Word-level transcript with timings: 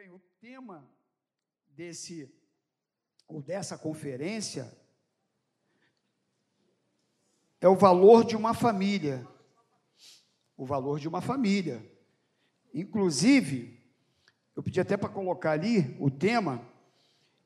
Bem, 0.00 0.10
o 0.12 0.20
tema 0.40 0.90
desse 1.76 2.34
ou 3.28 3.42
dessa 3.42 3.76
conferência 3.76 4.74
é 7.60 7.68
o 7.68 7.76
valor 7.76 8.24
de 8.24 8.34
uma 8.34 8.54
família. 8.54 9.28
O 10.56 10.64
valor 10.64 10.98
de 10.98 11.06
uma 11.06 11.20
família. 11.20 11.84
Inclusive, 12.72 13.78
eu 14.56 14.62
pedi 14.62 14.80
até 14.80 14.96
para 14.96 15.10
colocar 15.10 15.50
ali 15.50 15.94
o 16.00 16.10
tema, 16.10 16.66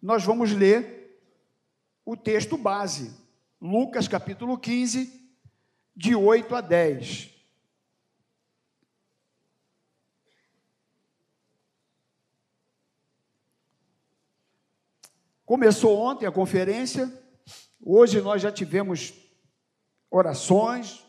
nós 0.00 0.22
vamos 0.22 0.52
ler 0.52 1.20
o 2.04 2.16
texto 2.16 2.56
base, 2.56 3.12
Lucas 3.60 4.06
capítulo 4.06 4.56
15, 4.56 5.28
de 5.96 6.14
8 6.14 6.54
a 6.54 6.60
10. 6.60 7.33
Começou 15.44 15.98
ontem 15.98 16.24
a 16.24 16.32
conferência, 16.32 17.12
hoje 17.78 18.18
nós 18.22 18.40
já 18.40 18.50
tivemos 18.50 19.12
orações 20.10 21.04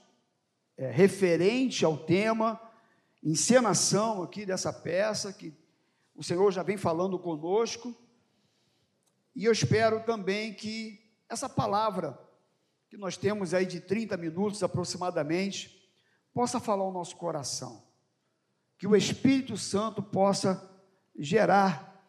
é, 0.75 0.91
referente 0.91 1.85
ao 1.85 1.97
tema, 1.97 2.59
encenação 3.23 4.21
aqui 4.21 4.45
dessa 4.45 4.73
peça, 4.73 5.31
que 5.31 5.53
o 6.13 6.21
Senhor 6.21 6.51
já 6.51 6.63
vem 6.63 6.75
falando 6.75 7.17
conosco, 7.17 7.95
e 9.33 9.45
eu 9.45 9.53
espero 9.53 10.03
também 10.03 10.53
que 10.53 10.99
essa 11.29 11.47
palavra, 11.47 12.19
que 12.89 12.97
nós 12.97 13.15
temos 13.15 13.53
aí 13.53 13.65
de 13.65 13.79
30 13.79 14.17
minutos 14.17 14.61
aproximadamente, 14.61 15.89
possa 16.33 16.59
falar 16.59 16.83
o 16.83 16.91
nosso 16.91 17.15
coração, 17.15 17.87
que 18.77 18.85
o 18.85 18.97
Espírito 18.97 19.55
Santo 19.55 20.03
possa 20.03 20.69
gerar 21.17 22.03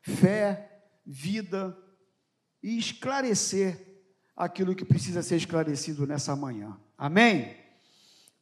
fé, 0.00 0.75
vida 1.06 1.76
e 2.62 2.76
esclarecer 2.76 4.02
aquilo 4.34 4.74
que 4.74 4.84
precisa 4.84 5.22
ser 5.22 5.36
esclarecido 5.36 6.06
nessa 6.06 6.34
manhã. 6.34 6.76
Amém? 6.98 7.56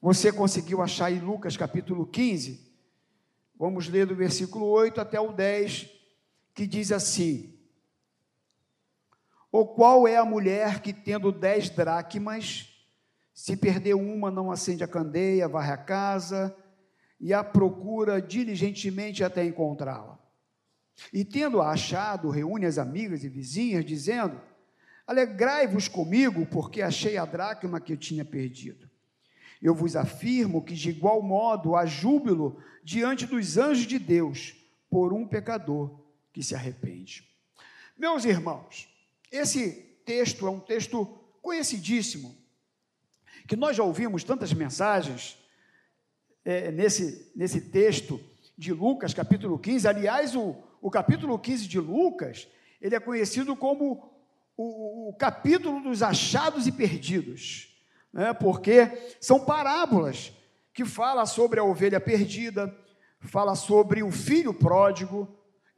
Você 0.00 0.32
conseguiu 0.32 0.82
achar 0.82 1.12
em 1.12 1.20
Lucas 1.20 1.56
capítulo 1.56 2.06
15? 2.06 2.72
Vamos 3.56 3.88
ler 3.88 4.06
do 4.06 4.16
versículo 4.16 4.66
8 4.66 5.00
até 5.00 5.20
o 5.20 5.32
10, 5.32 5.88
que 6.54 6.66
diz 6.66 6.90
assim: 6.90 7.58
Ou 9.52 9.74
qual 9.74 10.08
é 10.08 10.16
a 10.16 10.24
mulher 10.24 10.80
que, 10.80 10.92
tendo 10.92 11.30
dez 11.30 11.70
dracmas, 11.70 12.68
se 13.32 13.56
perder 13.56 13.94
uma, 13.94 14.30
não 14.30 14.50
acende 14.50 14.82
a 14.82 14.88
candeia, 14.88 15.48
varre 15.48 15.72
a 15.72 15.76
casa 15.76 16.54
e 17.20 17.32
a 17.32 17.44
procura 17.44 18.20
diligentemente 18.20 19.22
até 19.22 19.44
encontrá-la? 19.44 20.13
E 21.12 21.24
tendo-a 21.24 21.70
achado, 21.70 22.30
reúne 22.30 22.66
as 22.66 22.78
amigas 22.78 23.24
e 23.24 23.28
vizinhas, 23.28 23.84
dizendo: 23.84 24.40
Alegrai-vos 25.06 25.88
comigo, 25.88 26.46
porque 26.46 26.80
achei 26.80 27.16
a 27.16 27.24
dracma 27.24 27.80
que 27.80 27.92
eu 27.92 27.96
tinha 27.96 28.24
perdido. 28.24 28.88
Eu 29.60 29.74
vos 29.74 29.96
afirmo 29.96 30.62
que, 30.62 30.74
de 30.74 30.90
igual 30.90 31.22
modo, 31.22 31.74
há 31.74 31.86
júbilo 31.86 32.62
diante 32.82 33.26
dos 33.26 33.56
anjos 33.56 33.86
de 33.86 33.98
Deus 33.98 34.54
por 34.90 35.12
um 35.12 35.26
pecador 35.26 36.00
que 36.32 36.42
se 36.42 36.54
arrepende. 36.54 37.28
Meus 37.96 38.24
irmãos, 38.24 38.88
esse 39.30 39.72
texto 40.04 40.46
é 40.46 40.50
um 40.50 40.60
texto 40.60 41.06
conhecidíssimo, 41.40 42.36
que 43.46 43.56
nós 43.56 43.76
já 43.76 43.82
ouvimos 43.82 44.24
tantas 44.24 44.52
mensagens 44.52 45.38
é, 46.44 46.70
nesse, 46.70 47.30
nesse 47.34 47.60
texto 47.60 48.20
de 48.56 48.72
Lucas, 48.72 49.12
capítulo 49.12 49.58
15. 49.58 49.88
Aliás, 49.88 50.34
o, 50.36 50.56
o 50.84 50.90
capítulo 50.90 51.38
15 51.38 51.66
de 51.66 51.80
Lucas, 51.80 52.46
ele 52.78 52.94
é 52.94 53.00
conhecido 53.00 53.56
como 53.56 54.12
o, 54.54 55.08
o 55.08 55.14
capítulo 55.14 55.80
dos 55.80 56.02
achados 56.02 56.66
e 56.66 56.72
perdidos, 56.72 57.74
né? 58.12 58.34
porque 58.34 59.17
são 59.18 59.46
parábolas 59.46 60.30
que 60.74 60.84
fala 60.84 61.24
sobre 61.24 61.58
a 61.58 61.64
ovelha 61.64 61.98
perdida, 61.98 62.70
fala 63.18 63.55
sobre 63.55 64.02
o 64.02 64.11
filho 64.11 64.52
pródigo 64.52 65.27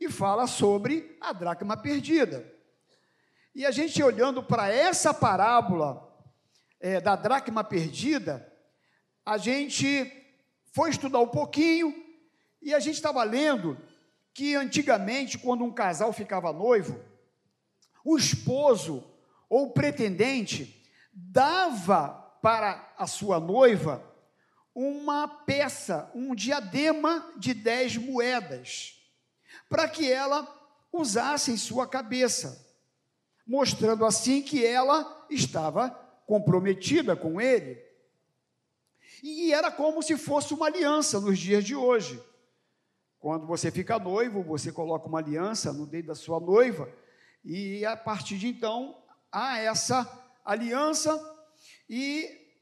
e 0.01 0.11
fala 0.11 0.49
sobre 0.49 1.17
a 1.21 1.33
dracma 1.33 1.77
perdida. 1.77 2.45
E 3.55 3.65
a 3.65 3.71
gente 3.71 4.03
olhando 4.03 4.43
para 4.43 4.69
essa 4.75 5.15
parábola 5.15 6.03
é, 6.81 7.01
da 7.01 7.15
dracma 7.15 7.63
perdida, 7.63 8.53
a 9.25 9.39
gente 9.39 10.13
foi 10.73 10.91
estudar 10.91 11.21
um 11.21 11.29
pouquinho 11.29 11.95
e 12.61 12.75
a 12.75 12.81
gente 12.81 12.97
estava 12.97 13.23
lendo 13.23 13.79
que 14.37 14.55
antigamente, 14.55 15.39
quando 15.39 15.65
um 15.65 15.73
casal 15.73 16.13
ficava 16.13 16.53
noivo, 16.53 17.01
o 18.05 18.19
esposo 18.19 19.03
ou 19.49 19.69
o 19.69 19.71
pretendente 19.71 20.87
dava 21.11 22.11
para 22.43 22.93
a 22.99 23.07
sua 23.07 23.41
noiva 23.41 24.05
uma 24.75 25.27
peça, 25.27 26.11
um 26.15 26.35
diadema 26.35 27.33
de 27.39 27.55
dez 27.55 27.97
moedas, 27.97 29.01
para 29.71 29.89
que 29.89 30.13
ela 30.13 30.47
usasse 30.93 31.51
em 31.51 31.57
sua 31.57 31.89
cabeça, 31.89 32.63
mostrando 33.47 34.05
assim 34.05 34.43
que 34.43 34.67
ela 34.67 35.27
estava 35.31 35.89
comprometida 36.27 37.17
com 37.17 37.41
ele. 37.41 37.83
E 39.23 39.51
era 39.55 39.71
como 39.71 40.03
se 40.03 40.15
fosse 40.19 40.53
uma 40.53 40.67
aliança 40.67 41.19
nos 41.19 41.39
dias 41.39 41.65
de 41.65 41.75
hoje. 41.75 42.23
Quando 43.27 43.45
você 43.45 43.73
fica 43.73 43.99
noivo, 43.99 44.41
você 44.41 44.71
coloca 44.71 45.09
uma 45.09 45.19
aliança 45.19 45.73
no 45.73 45.85
dedo 45.85 46.07
da 46.07 46.15
sua 46.15 46.39
noiva, 46.39 46.89
e 47.45 47.85
a 47.85 47.97
partir 47.97 48.39
de 48.39 48.47
então 48.47 49.03
há 49.33 49.59
essa 49.59 50.09
aliança, 50.45 51.21
e 51.91 52.55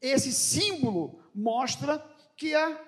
esse 0.00 0.32
símbolo 0.32 1.20
mostra 1.34 1.98
que 2.36 2.54
a, 2.54 2.80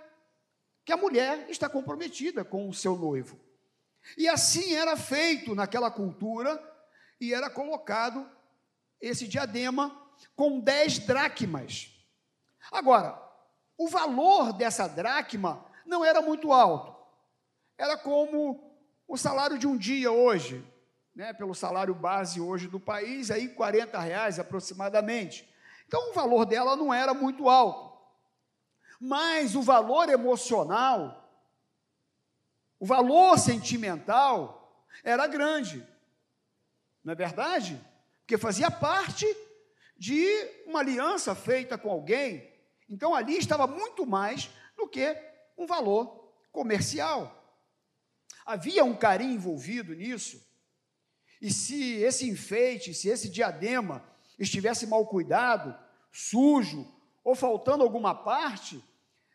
que 0.84 0.92
a 0.92 0.96
mulher 0.96 1.50
está 1.50 1.68
comprometida 1.68 2.44
com 2.44 2.68
o 2.68 2.72
seu 2.72 2.94
noivo. 2.96 3.36
E 4.16 4.28
assim 4.28 4.74
era 4.74 4.96
feito 4.96 5.52
naquela 5.52 5.90
cultura, 5.90 6.62
e 7.20 7.34
era 7.34 7.50
colocado 7.50 8.24
esse 9.00 9.26
diadema 9.26 10.00
com 10.36 10.60
dez 10.60 11.00
dracmas. 11.00 11.90
Agora, 12.70 13.20
o 13.76 13.88
valor 13.88 14.52
dessa 14.52 14.86
dracma 14.86 15.66
não 15.84 16.04
era 16.04 16.22
muito 16.22 16.52
alto 16.52 16.94
era 17.78 17.96
como 17.96 18.72
o 19.06 19.16
salário 19.16 19.58
de 19.58 19.66
um 19.66 19.76
dia 19.76 20.10
hoje, 20.10 20.64
né, 21.14 21.32
pelo 21.32 21.54
salário 21.54 21.94
base 21.94 22.40
hoje 22.40 22.68
do 22.68 22.80
país, 22.80 23.30
aí 23.30 23.48
40 23.48 23.98
reais 23.98 24.38
aproximadamente. 24.38 25.48
Então 25.86 26.10
o 26.10 26.14
valor 26.14 26.44
dela 26.44 26.76
não 26.76 26.92
era 26.92 27.14
muito 27.14 27.48
alto. 27.48 27.96
Mas 29.00 29.54
o 29.54 29.62
valor 29.62 30.08
emocional, 30.08 31.30
o 32.78 32.86
valor 32.86 33.38
sentimental 33.38 34.86
era 35.04 35.26
grande. 35.26 35.86
Não 37.04 37.12
é 37.12 37.16
verdade? 37.16 37.80
Porque 38.20 38.36
fazia 38.36 38.70
parte 38.70 39.26
de 39.96 40.24
uma 40.66 40.80
aliança 40.80 41.34
feita 41.34 41.78
com 41.78 41.90
alguém. 41.90 42.52
Então 42.88 43.14
ali 43.14 43.36
estava 43.36 43.66
muito 43.66 44.04
mais 44.04 44.50
do 44.76 44.88
que 44.88 45.16
um 45.56 45.66
valor 45.66 46.32
comercial. 46.52 47.45
Havia 48.46 48.84
um 48.84 48.94
carinho 48.94 49.34
envolvido 49.34 49.92
nisso. 49.92 50.40
E 51.42 51.52
se 51.52 51.96
esse 51.96 52.30
enfeite, 52.30 52.94
se 52.94 53.08
esse 53.08 53.28
diadema 53.28 54.04
estivesse 54.38 54.86
mal 54.86 55.04
cuidado, 55.06 55.76
sujo 56.12 56.90
ou 57.24 57.34
faltando 57.34 57.82
alguma 57.82 58.14
parte, 58.14 58.82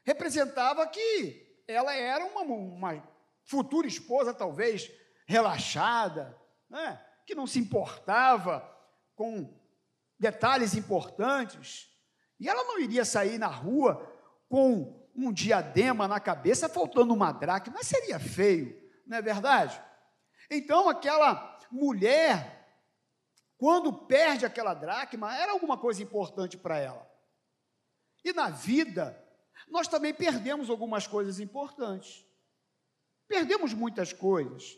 representava 0.06 0.88
que 0.88 1.46
ela 1.68 1.94
era 1.94 2.26
uma, 2.26 2.42
uma 2.42 3.04
futura 3.44 3.86
esposa, 3.86 4.34
talvez 4.34 4.90
relaxada, 5.26 6.38
né? 6.70 7.00
que 7.26 7.36
não 7.36 7.46
se 7.46 7.60
importava 7.60 8.66
com 9.14 9.54
detalhes 10.18 10.74
importantes. 10.74 11.90
E 12.40 12.48
ela 12.48 12.64
não 12.64 12.80
iria 12.80 13.04
sair 13.04 13.38
na 13.38 13.48
rua 13.48 14.10
com 14.48 15.06
um 15.14 15.34
diadema 15.34 16.08
na 16.08 16.20
cabeça, 16.20 16.70
faltando 16.70 17.14
uma 17.14 17.34
dracma, 17.34 17.74
mas 17.76 17.88
seria 17.88 18.18
feio 18.18 18.81
não 19.12 19.18
é 19.18 19.22
verdade? 19.22 19.80
Então, 20.50 20.88
aquela 20.88 21.60
mulher, 21.70 22.66
quando 23.58 23.92
perde 23.92 24.46
aquela 24.46 24.74
dracma, 24.74 25.38
era 25.38 25.52
alguma 25.52 25.78
coisa 25.78 26.02
importante 26.02 26.58
para 26.58 26.80
ela. 26.80 27.06
E 28.24 28.32
na 28.32 28.50
vida, 28.50 29.22
nós 29.68 29.90
também 29.90 30.14
perdemos 30.14 30.70
algumas 30.70 31.08
coisas 31.08 31.42
importantes. 31.42 32.26
Perdemos 33.28 33.74
muitas 33.74 34.14
coisas. 34.14 34.78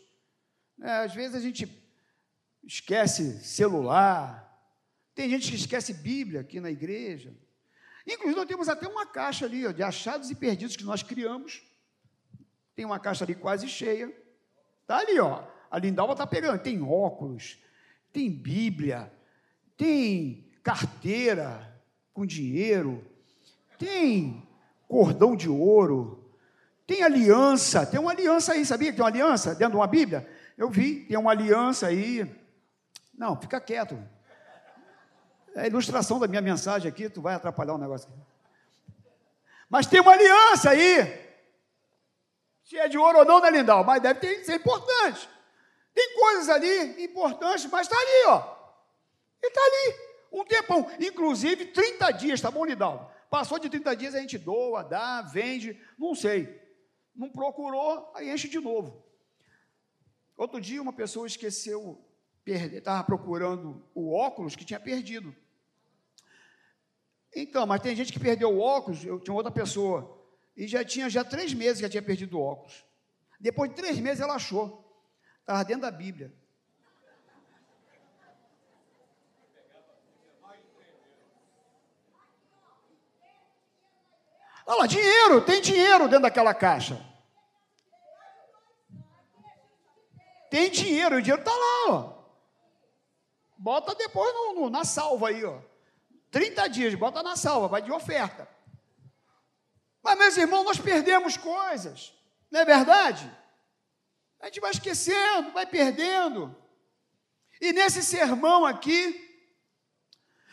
É, 0.82 0.90
às 1.04 1.14
vezes 1.14 1.36
a 1.36 1.40
gente 1.40 1.68
esquece 2.64 3.40
celular, 3.44 4.52
tem 5.14 5.30
gente 5.30 5.48
que 5.48 5.56
esquece 5.56 5.94
Bíblia 5.94 6.40
aqui 6.40 6.58
na 6.58 6.72
igreja. 6.72 7.32
Inclusive, 8.04 8.34
nós 8.34 8.48
temos 8.48 8.68
até 8.68 8.88
uma 8.88 9.06
caixa 9.06 9.46
ali 9.46 9.64
ó, 9.64 9.70
de 9.70 9.84
achados 9.84 10.28
e 10.28 10.34
perdidos 10.34 10.76
que 10.76 10.82
nós 10.82 11.04
criamos. 11.04 11.62
Tem 12.74 12.84
uma 12.84 12.98
caixa 12.98 13.22
ali 13.22 13.36
quase 13.36 13.68
cheia 13.68 14.23
Está 14.84 14.98
ali, 14.98 15.18
ó. 15.18 15.42
A 15.70 15.78
Lindalva 15.78 16.12
está 16.12 16.26
pegando. 16.26 16.60
Tem 16.60 16.80
óculos, 16.82 17.58
tem 18.12 18.30
Bíblia, 18.30 19.10
tem 19.76 20.52
carteira 20.62 21.82
com 22.12 22.24
dinheiro, 22.24 23.04
tem 23.78 24.46
cordão 24.86 25.34
de 25.34 25.48
ouro, 25.48 26.30
tem 26.86 27.02
aliança, 27.02 27.86
tem 27.86 27.98
uma 27.98 28.12
aliança 28.12 28.52
aí, 28.52 28.64
sabia 28.64 28.90
que 28.90 28.96
tem 28.96 29.02
uma 29.02 29.10
aliança 29.10 29.54
dentro 29.54 29.70
de 29.70 29.76
uma 29.76 29.86
Bíblia? 29.86 30.28
Eu 30.56 30.68
vi, 30.68 31.06
tem 31.06 31.16
uma 31.16 31.30
aliança 31.30 31.86
aí. 31.86 32.30
Não, 33.16 33.40
fica 33.40 33.58
quieto. 33.58 33.98
É 35.54 35.62
a 35.62 35.66
ilustração 35.66 36.18
da 36.18 36.28
minha 36.28 36.42
mensagem 36.42 36.88
aqui, 36.88 37.08
tu 37.08 37.22
vai 37.22 37.34
atrapalhar 37.34 37.74
o 37.74 37.78
negócio. 37.78 38.08
Mas 39.68 39.86
tem 39.86 40.00
uma 40.00 40.12
aliança 40.12 40.70
aí. 40.70 41.23
Se 42.64 42.78
é 42.78 42.88
de 42.88 42.98
ouro 42.98 43.18
ou 43.18 43.24
não, 43.24 43.40
né, 43.40 43.50
Lindal? 43.50 43.84
Mas 43.84 44.02
deve 44.02 44.20
ter, 44.20 44.44
ser 44.44 44.56
importante. 44.56 45.28
Tem 45.94 46.14
coisas 46.18 46.48
ali 46.48 47.04
importantes, 47.04 47.66
mas 47.66 47.86
está 47.86 47.96
ali, 47.96 48.24
ó. 48.26 48.54
Ele 49.42 49.48
está 49.48 49.60
ali. 49.60 50.14
Um 50.32 50.44
tempão. 50.44 50.90
Inclusive, 50.98 51.66
30 51.66 52.10
dias, 52.12 52.40
tá 52.40 52.50
bom, 52.50 52.64
Lindal? 52.64 53.14
Passou 53.30 53.58
de 53.58 53.68
30 53.68 53.94
dias, 53.96 54.14
a 54.14 54.20
gente 54.20 54.38
doa, 54.38 54.82
dá, 54.82 55.22
vende, 55.22 55.80
não 55.98 56.14
sei. 56.14 56.60
Não 57.14 57.28
procurou, 57.30 58.10
aí 58.14 58.30
enche 58.30 58.48
de 58.48 58.58
novo. 58.58 59.04
Outro 60.36 60.60
dia, 60.60 60.82
uma 60.82 60.92
pessoa 60.92 61.26
esqueceu, 61.26 62.02
estava 62.46 63.04
procurando 63.04 63.84
o 63.94 64.12
óculos 64.12 64.56
que 64.56 64.64
tinha 64.64 64.80
perdido. 64.80 65.34
Então, 67.34 67.66
mas 67.66 67.82
tem 67.82 67.94
gente 67.94 68.12
que 68.12 68.18
perdeu 68.18 68.50
o 68.50 68.60
óculos, 68.60 69.04
eu 69.04 69.20
tinha 69.20 69.34
outra 69.34 69.52
pessoa, 69.52 70.23
e 70.56 70.66
já 70.66 70.84
tinha 70.84 71.10
já 71.10 71.24
três 71.24 71.52
meses 71.52 71.80
que 71.80 71.88
tinha 71.88 72.02
perdido 72.02 72.38
o 72.38 72.42
óculos. 72.42 72.84
Depois 73.40 73.70
de 73.70 73.76
três 73.76 73.98
meses 73.98 74.20
ela 74.20 74.34
achou. 74.34 74.84
Estava 75.40 75.64
dentro 75.64 75.82
da 75.82 75.90
Bíblia. 75.90 76.32
Olha 84.66 84.78
lá, 84.78 84.86
dinheiro, 84.86 85.42
tem 85.42 85.60
dinheiro 85.60 86.04
dentro 86.08 86.22
daquela 86.22 86.54
caixa. 86.54 86.98
Tem 90.50 90.70
dinheiro, 90.70 91.16
o 91.16 91.20
dinheiro 91.20 91.42
está 91.42 91.52
lá, 91.52 91.92
ó. 91.92 92.14
Bota 93.58 93.94
depois 93.94 94.32
no, 94.32 94.54
no, 94.54 94.70
na 94.70 94.84
salva 94.84 95.28
aí, 95.28 95.44
ó. 95.44 95.58
30 96.30 96.68
dias, 96.68 96.94
bota 96.94 97.22
na 97.22 97.36
salva, 97.36 97.68
vai 97.68 97.82
de 97.82 97.92
oferta. 97.92 98.48
Mas, 100.04 100.18
meus 100.18 100.36
irmãos, 100.36 100.64
nós 100.64 100.78
perdemos 100.78 101.38
coisas, 101.38 102.12
não 102.50 102.60
é 102.60 102.64
verdade? 102.66 103.34
A 104.38 104.46
gente 104.46 104.60
vai 104.60 104.70
esquecendo, 104.70 105.52
vai 105.52 105.64
perdendo. 105.64 106.54
E 107.58 107.72
nesse 107.72 108.02
sermão 108.02 108.66
aqui, 108.66 109.18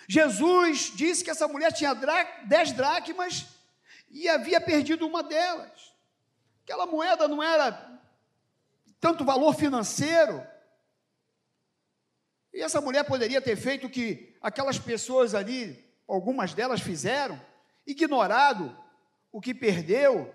Jesus 0.07 0.93
disse 0.95 1.21
que 1.21 1.29
essa 1.29 1.49
mulher 1.49 1.73
tinha 1.73 1.93
dez 2.45 2.71
dracmas 2.71 3.45
e 4.09 4.29
havia 4.29 4.61
perdido 4.61 5.05
uma 5.05 5.21
delas. 5.21 5.93
Aquela 6.63 6.85
moeda 6.85 7.27
não 7.27 7.43
era 7.43 7.99
tanto 9.01 9.25
valor 9.25 9.53
financeiro, 9.53 10.47
e 12.53 12.61
essa 12.61 12.79
mulher 12.79 13.03
poderia 13.03 13.41
ter 13.41 13.55
feito 13.57 13.87
o 13.87 13.89
que 13.89 14.33
aquelas 14.41 14.77
pessoas 14.79 15.33
ali, 15.33 15.91
algumas 16.07 16.53
delas 16.53 16.79
fizeram, 16.79 17.41
ignorado 17.85 18.77
o 19.31 19.39
que 19.39 19.53
perdeu. 19.53 20.33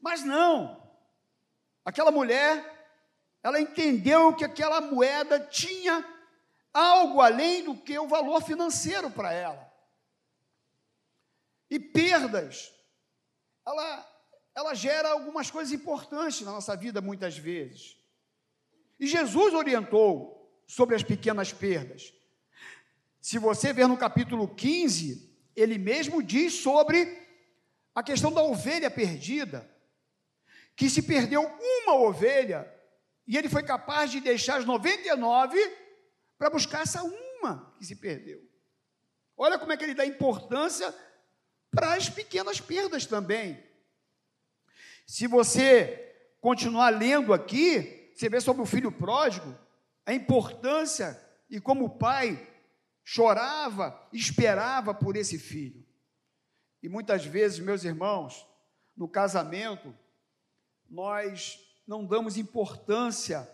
Mas 0.00 0.24
não. 0.24 0.80
Aquela 1.84 2.10
mulher, 2.10 2.64
ela 3.42 3.60
entendeu 3.60 4.34
que 4.34 4.44
aquela 4.44 4.80
moeda 4.80 5.40
tinha 5.40 6.06
algo 6.72 7.20
além 7.20 7.64
do 7.64 7.76
que 7.76 7.98
o 7.98 8.08
valor 8.08 8.42
financeiro 8.42 9.10
para 9.10 9.32
ela. 9.32 9.70
E 11.68 11.78
perdas, 11.78 12.72
ela, 13.66 14.06
ela 14.54 14.74
gera 14.74 15.10
algumas 15.10 15.50
coisas 15.50 15.72
importantes 15.72 16.40
na 16.42 16.52
nossa 16.52 16.76
vida 16.76 17.00
muitas 17.00 17.36
vezes. 17.36 17.96
E 18.98 19.06
Jesus 19.06 19.54
orientou 19.54 20.40
sobre 20.66 20.94
as 20.94 21.02
pequenas 21.02 21.52
perdas. 21.52 22.12
Se 23.20 23.38
você 23.38 23.72
ver 23.72 23.86
no 23.86 23.96
capítulo 23.96 24.48
15, 24.48 25.30
ele 25.54 25.78
mesmo 25.78 26.22
diz 26.22 26.54
sobre 26.54 27.19
a 27.94 28.02
questão 28.02 28.32
da 28.32 28.42
ovelha 28.42 28.90
perdida, 28.90 29.68
que 30.76 30.88
se 30.88 31.02
perdeu 31.02 31.42
uma 31.42 31.94
ovelha 31.94 32.72
e 33.26 33.36
ele 33.36 33.48
foi 33.48 33.62
capaz 33.62 34.10
de 34.10 34.20
deixar 34.20 34.56
as 34.56 34.64
99 34.64 35.58
para 36.38 36.50
buscar 36.50 36.82
essa 36.82 37.02
uma 37.02 37.74
que 37.78 37.84
se 37.84 37.96
perdeu. 37.96 38.42
Olha 39.36 39.58
como 39.58 39.72
é 39.72 39.76
que 39.76 39.84
ele 39.84 39.94
dá 39.94 40.04
importância 40.04 40.94
para 41.70 41.94
as 41.94 42.08
pequenas 42.08 42.60
perdas 42.60 43.06
também. 43.06 43.62
Se 45.06 45.26
você 45.26 46.12
continuar 46.40 46.90
lendo 46.90 47.32
aqui, 47.32 48.12
você 48.14 48.28
vê 48.28 48.40
sobre 48.40 48.62
o 48.62 48.66
filho 48.66 48.90
pródigo, 48.90 49.56
a 50.04 50.12
importância 50.12 51.20
e 51.48 51.60
como 51.60 51.84
o 51.86 51.98
pai 51.98 52.48
chorava, 53.04 54.08
esperava 54.12 54.94
por 54.94 55.16
esse 55.16 55.38
filho. 55.38 55.84
E 56.82 56.88
muitas 56.88 57.24
vezes, 57.24 57.58
meus 57.58 57.84
irmãos, 57.84 58.46
no 58.96 59.08
casamento, 59.08 59.96
nós 60.88 61.58
não 61.86 62.04
damos 62.04 62.36
importância 62.36 63.48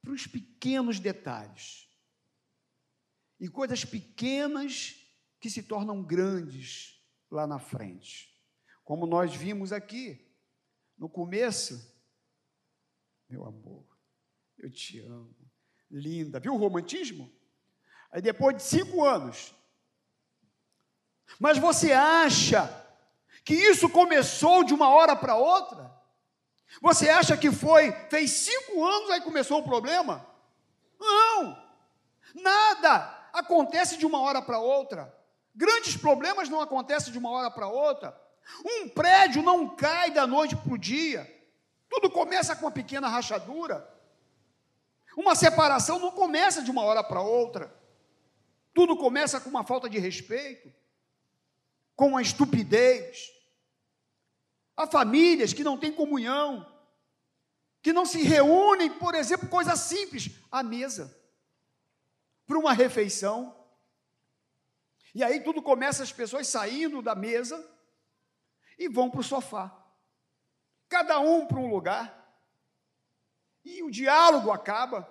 para 0.00 0.12
os 0.12 0.26
pequenos 0.26 0.98
detalhes. 0.98 1.88
E 3.38 3.48
coisas 3.48 3.84
pequenas 3.84 4.96
que 5.38 5.48
se 5.48 5.62
tornam 5.62 6.02
grandes 6.02 7.02
lá 7.30 7.46
na 7.46 7.58
frente. 7.58 8.30
Como 8.84 9.06
nós 9.06 9.34
vimos 9.34 9.72
aqui, 9.72 10.30
no 10.98 11.08
começo, 11.08 11.90
meu 13.28 13.46
amor, 13.46 13.86
eu 14.58 14.70
te 14.70 14.98
amo. 15.00 15.34
Linda. 15.90 16.38
Viu 16.38 16.54
o 16.54 16.58
romantismo? 16.58 17.32
Aí 18.10 18.20
depois 18.20 18.56
de 18.56 18.62
cinco 18.62 19.04
anos. 19.04 19.54
Mas 21.38 21.58
você 21.58 21.92
acha 21.92 22.68
que 23.44 23.54
isso 23.54 23.88
começou 23.88 24.64
de 24.64 24.74
uma 24.74 24.88
hora 24.88 25.14
para 25.16 25.36
outra? 25.36 25.90
Você 26.80 27.08
acha 27.08 27.36
que 27.36 27.50
foi, 27.50 27.92
fez 28.08 28.30
cinco 28.30 28.84
anos 28.84 29.10
aí 29.10 29.20
começou 29.20 29.60
o 29.60 29.64
problema? 29.64 30.26
Não! 30.98 31.58
Nada 32.34 33.28
acontece 33.32 33.96
de 33.96 34.06
uma 34.06 34.20
hora 34.20 34.40
para 34.40 34.58
outra. 34.58 35.14
Grandes 35.54 35.96
problemas 35.96 36.48
não 36.48 36.60
acontecem 36.60 37.12
de 37.12 37.18
uma 37.18 37.30
hora 37.30 37.50
para 37.50 37.68
outra. 37.68 38.18
Um 38.64 38.88
prédio 38.88 39.42
não 39.42 39.68
cai 39.68 40.10
da 40.10 40.26
noite 40.26 40.56
para 40.56 40.72
o 40.72 40.78
dia. 40.78 41.28
Tudo 41.88 42.10
começa 42.10 42.54
com 42.54 42.66
uma 42.66 42.70
pequena 42.70 43.08
rachadura. 43.08 43.88
Uma 45.16 45.34
separação 45.34 45.98
não 45.98 46.12
começa 46.12 46.62
de 46.62 46.70
uma 46.70 46.82
hora 46.82 47.02
para 47.02 47.20
outra. 47.20 47.74
Tudo 48.72 48.96
começa 48.96 49.40
com 49.40 49.50
uma 49.50 49.64
falta 49.64 49.90
de 49.90 49.98
respeito, 49.98 50.72
com 52.00 52.06
uma 52.06 52.22
estupidez. 52.22 53.30
Há 54.74 54.86
famílias 54.86 55.52
que 55.52 55.62
não 55.62 55.76
têm 55.76 55.92
comunhão, 55.92 56.66
que 57.82 57.92
não 57.92 58.06
se 58.06 58.22
reúnem, 58.22 58.90
por 58.90 59.14
exemplo, 59.14 59.46
coisa 59.50 59.76
simples, 59.76 60.30
à 60.50 60.62
mesa, 60.62 61.14
para 62.46 62.58
uma 62.58 62.72
refeição. 62.72 63.54
E 65.14 65.22
aí 65.22 65.40
tudo 65.40 65.60
começa 65.60 66.02
as 66.02 66.10
pessoas 66.10 66.48
saindo 66.48 67.02
da 67.02 67.14
mesa 67.14 67.62
e 68.78 68.88
vão 68.88 69.10
para 69.10 69.20
o 69.20 69.22
sofá. 69.22 69.70
Cada 70.88 71.20
um 71.20 71.46
para 71.46 71.58
um 71.58 71.68
lugar 71.68 72.34
e 73.62 73.82
o 73.82 73.90
diálogo 73.90 74.50
acaba. 74.50 75.06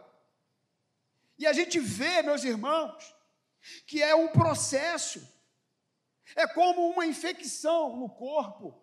E 1.38 1.46
a 1.46 1.54
gente 1.54 1.80
vê, 1.80 2.24
meus 2.24 2.44
irmãos, 2.44 3.16
que 3.86 4.02
é 4.02 4.16
um 4.16 4.30
processo, 4.30 5.39
é 6.36 6.48
como 6.48 6.90
uma 6.90 7.06
infecção 7.06 7.96
no 7.98 8.10
corpo. 8.10 8.80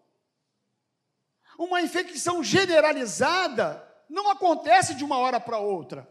Uma 1.58 1.80
infecção 1.80 2.42
generalizada 2.42 3.82
não 4.08 4.30
acontece 4.30 4.94
de 4.94 5.04
uma 5.04 5.18
hora 5.18 5.40
para 5.40 5.58
outra. 5.58 6.10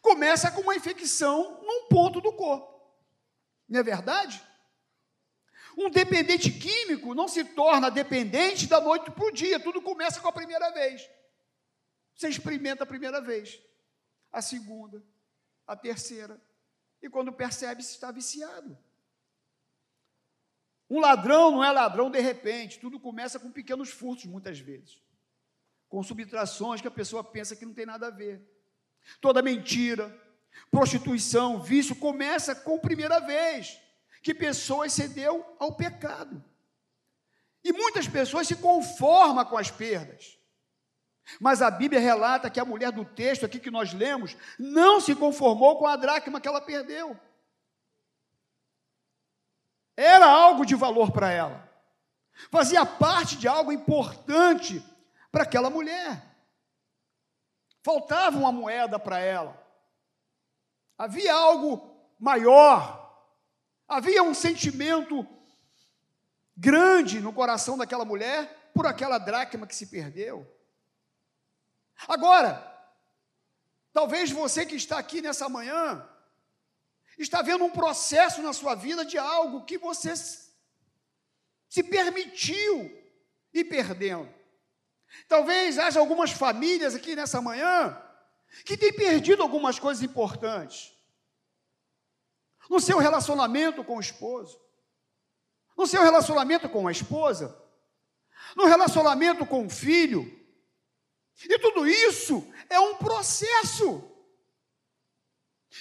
Começa 0.00 0.50
com 0.50 0.62
uma 0.62 0.74
infecção 0.74 1.62
num 1.62 1.88
ponto 1.88 2.20
do 2.20 2.32
corpo. 2.32 2.74
Não 3.68 3.80
é 3.80 3.82
verdade? 3.82 4.42
Um 5.76 5.90
dependente 5.90 6.50
químico 6.50 7.14
não 7.14 7.26
se 7.26 7.44
torna 7.44 7.90
dependente 7.90 8.66
da 8.66 8.80
noite 8.80 9.10
para 9.10 9.24
o 9.24 9.32
dia, 9.32 9.58
tudo 9.58 9.82
começa 9.82 10.20
com 10.20 10.28
a 10.28 10.32
primeira 10.32 10.70
vez. 10.70 11.08
Você 12.14 12.28
experimenta 12.28 12.84
a 12.84 12.86
primeira 12.86 13.20
vez, 13.20 13.60
a 14.30 14.40
segunda, 14.40 15.04
a 15.66 15.76
terceira, 15.76 16.40
e 17.02 17.10
quando 17.10 17.32
percebe, 17.32 17.82
se 17.82 17.92
está 17.92 18.12
viciado. 18.12 18.78
Um 20.88 21.00
ladrão 21.00 21.50
não 21.50 21.64
é 21.64 21.70
ladrão 21.70 22.10
de 22.10 22.20
repente, 22.20 22.78
tudo 22.78 23.00
começa 23.00 23.38
com 23.38 23.50
pequenos 23.50 23.90
furtos, 23.90 24.26
muitas 24.26 24.58
vezes. 24.58 25.02
com 25.88 26.02
subtrações 26.02 26.80
que 26.80 26.88
a 26.88 26.90
pessoa 26.90 27.22
pensa 27.22 27.54
que 27.54 27.64
não 27.64 27.72
tem 27.72 27.86
nada 27.86 28.08
a 28.08 28.10
ver. 28.10 28.42
Toda 29.20 29.40
mentira, 29.42 30.12
prostituição, 30.70 31.62
vício 31.62 31.94
começa 31.94 32.52
com 32.52 32.78
primeira 32.80 33.20
vez 33.20 33.80
que 34.20 34.34
pessoas 34.34 34.92
cedeu 34.92 35.44
ao 35.58 35.76
pecado. 35.76 36.42
E 37.62 37.72
muitas 37.72 38.08
pessoas 38.08 38.48
se 38.48 38.56
conformam 38.56 39.44
com 39.44 39.56
as 39.56 39.70
perdas. 39.70 40.38
Mas 41.40 41.62
a 41.62 41.70
Bíblia 41.70 42.00
relata 42.00 42.50
que 42.50 42.60
a 42.60 42.64
mulher 42.64 42.90
do 42.90 43.04
texto 43.04 43.46
aqui 43.46 43.60
que 43.60 43.70
nós 43.70 43.94
lemos 43.94 44.36
não 44.58 45.00
se 45.00 45.14
conformou 45.14 45.78
com 45.78 45.86
a 45.86 45.96
dracma 45.96 46.40
que 46.40 46.48
ela 46.48 46.60
perdeu. 46.60 47.18
Era 49.96 50.26
algo 50.26 50.64
de 50.64 50.74
valor 50.74 51.12
para 51.12 51.30
ela. 51.30 51.68
Fazia 52.50 52.84
parte 52.84 53.36
de 53.36 53.46
algo 53.46 53.72
importante 53.72 54.84
para 55.30 55.44
aquela 55.44 55.70
mulher. 55.70 56.22
Faltava 57.82 58.36
uma 58.36 58.50
moeda 58.50 58.98
para 58.98 59.18
ela. 59.18 59.60
Havia 60.98 61.34
algo 61.34 61.94
maior. 62.18 63.00
Havia 63.86 64.22
um 64.22 64.34
sentimento 64.34 65.26
grande 66.56 67.20
no 67.20 67.32
coração 67.32 67.76
daquela 67.76 68.04
mulher 68.04 68.70
por 68.74 68.86
aquela 68.86 69.18
dracma 69.18 69.66
que 69.66 69.74
se 69.74 69.86
perdeu. 69.86 70.50
Agora, 72.08 72.72
talvez 73.92 74.30
você 74.30 74.66
que 74.66 74.74
está 74.74 74.98
aqui 74.98 75.20
nessa 75.20 75.48
manhã 75.48 76.08
está 77.18 77.42
vendo 77.42 77.64
um 77.64 77.70
processo 77.70 78.42
na 78.42 78.52
sua 78.52 78.74
vida 78.74 79.04
de 79.04 79.18
algo 79.18 79.64
que 79.64 79.78
você 79.78 80.14
se 80.16 81.82
permitiu 81.82 82.90
ir 83.52 83.64
perdendo. 83.64 84.32
Talvez 85.28 85.78
haja 85.78 86.00
algumas 86.00 86.32
famílias 86.32 86.94
aqui 86.94 87.14
nessa 87.14 87.40
manhã 87.40 88.00
que 88.64 88.76
têm 88.76 88.92
perdido 88.92 89.42
algumas 89.42 89.78
coisas 89.78 90.02
importantes. 90.02 90.92
No 92.68 92.80
seu 92.80 92.98
relacionamento 92.98 93.84
com 93.84 93.96
o 93.96 94.00
esposo, 94.00 94.60
no 95.76 95.86
seu 95.86 96.02
relacionamento 96.02 96.68
com 96.68 96.86
a 96.88 96.92
esposa, 96.92 97.56
no 98.56 98.66
relacionamento 98.66 99.44
com 99.44 99.66
o 99.66 99.70
filho. 99.70 100.24
E 101.44 101.58
tudo 101.58 101.86
isso 101.86 102.46
é 102.70 102.78
um 102.78 102.96
processo 102.96 104.13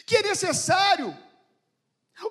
que 0.05 0.17
é 0.17 0.23
necessário 0.23 1.17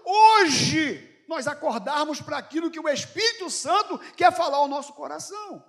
hoje 0.05 1.09
nós 1.29 1.47
acordarmos 1.47 2.21
para 2.21 2.37
aquilo 2.37 2.71
que 2.71 2.81
o 2.81 2.89
Espírito 2.89 3.49
Santo 3.49 3.99
quer 4.17 4.33
falar 4.33 4.59
ao 4.59 4.69
nosso 4.69 4.93
coração. 4.93 5.65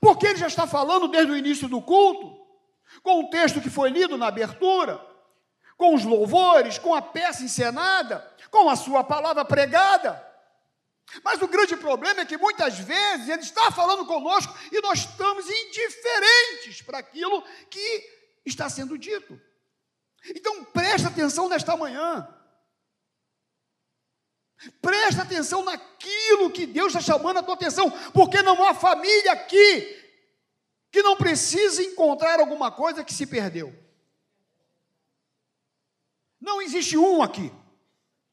Porque 0.00 0.26
ele 0.26 0.38
já 0.38 0.46
está 0.46 0.66
falando 0.66 1.08
desde 1.08 1.32
o 1.32 1.36
início 1.36 1.68
do 1.68 1.80
culto, 1.80 2.40
com 3.02 3.20
o 3.20 3.30
texto 3.30 3.60
que 3.60 3.70
foi 3.70 3.90
lido 3.90 4.16
na 4.16 4.28
abertura, 4.28 5.04
com 5.76 5.94
os 5.94 6.04
louvores, 6.04 6.78
com 6.78 6.94
a 6.94 7.02
peça 7.02 7.42
encenada, 7.42 8.26
com 8.50 8.68
a 8.68 8.76
sua 8.76 9.04
palavra 9.04 9.44
pregada. 9.44 10.26
Mas 11.24 11.40
o 11.42 11.48
grande 11.48 11.76
problema 11.76 12.20
é 12.20 12.26
que 12.26 12.36
muitas 12.36 12.78
vezes 12.78 13.28
ele 13.28 13.42
está 13.42 13.70
falando 13.70 14.06
conosco 14.06 14.54
e 14.70 14.80
nós 14.80 15.00
estamos 15.00 15.48
indiferentes 15.48 16.82
para 16.82 16.98
aquilo 16.98 17.42
que 17.68 18.10
está 18.44 18.68
sendo 18.68 18.96
dito. 18.96 19.40
Então 20.28 20.64
presta 20.64 21.08
atenção 21.08 21.48
nesta 21.48 21.76
manhã. 21.76 22.28
Presta 24.82 25.22
atenção 25.22 25.64
naquilo 25.64 26.50
que 26.50 26.66
Deus 26.66 26.88
está 26.88 27.00
chamando 27.00 27.38
a 27.38 27.42
tua 27.42 27.54
atenção, 27.54 27.90
porque 28.12 28.42
não 28.42 28.62
há 28.62 28.74
família 28.74 29.32
aqui 29.32 29.98
que 30.90 31.02
não 31.02 31.16
precise 31.16 31.82
encontrar 31.84 32.40
alguma 32.40 32.70
coisa 32.70 33.04
que 33.04 33.14
se 33.14 33.26
perdeu. 33.26 33.74
Não 36.40 36.60
existe 36.60 36.96
um 36.96 37.22
aqui. 37.22 37.52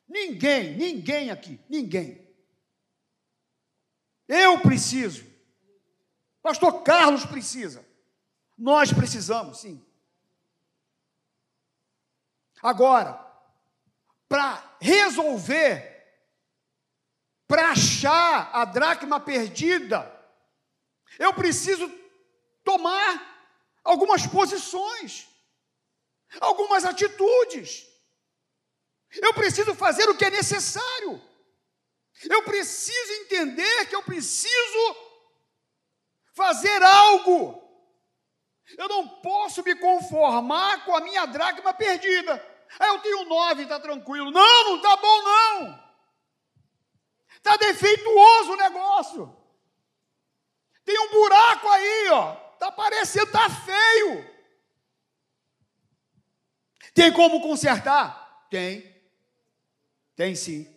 Ninguém, 0.07 0.75
ninguém 0.75 1.29
aqui, 1.29 1.59
ninguém. 1.69 2.27
Eu 4.27 4.59
preciso. 4.59 5.25
Pastor 6.41 6.81
Carlos 6.83 7.25
precisa. 7.25 7.85
Nós 8.57 8.91
precisamos, 8.91 9.59
sim. 9.59 9.85
Agora, 12.61 13.23
para 14.27 14.77
resolver, 14.79 15.95
para 17.47 17.71
achar 17.71 18.49
a 18.53 18.65
dracma 18.65 19.19
perdida, 19.19 20.13
eu 21.17 21.33
preciso 21.33 21.89
tomar 22.63 23.37
algumas 23.83 24.27
posições, 24.27 25.27
algumas 26.41 26.83
atitudes. 26.83 27.87
Eu 29.11 29.33
preciso 29.33 29.73
fazer 29.73 30.09
o 30.09 30.17
que 30.17 30.25
é 30.25 30.29
necessário. 30.29 31.21
Eu 32.29 32.43
preciso 32.43 33.13
entender 33.21 33.85
que 33.87 33.95
eu 33.95 34.03
preciso 34.03 34.95
fazer 36.33 36.83
algo. 36.83 37.66
Eu 38.75 38.89
não 38.89 39.07
posso 39.07 39.63
me 39.63 39.75
conformar 39.75 40.83
com 40.83 40.95
a 40.95 41.01
minha 41.01 41.25
dracma 41.25 41.73
perdida. 41.73 42.43
Ah, 42.79 42.87
eu 42.87 42.99
tenho 42.99 43.25
nove, 43.25 43.63
está 43.63 43.79
tranquilo. 43.79 44.31
Não, 44.31 44.63
não 44.65 44.75
está 44.77 44.97
bom, 44.97 45.21
não. 45.23 45.87
Está 47.35 47.55
defeituoso 47.55 48.51
o 48.51 48.57
negócio. 48.57 49.37
Tem 50.83 50.99
um 50.99 51.11
buraco 51.11 51.67
aí, 51.69 52.09
ó. 52.09 52.47
Está 52.53 52.71
parecendo, 52.71 53.27
está 53.27 53.49
feio. 53.49 54.37
Tem 56.93 57.13
como 57.13 57.41
consertar? 57.41 58.47
Tem. 58.49 58.95
Tem 60.15 60.35
sim. 60.35 60.75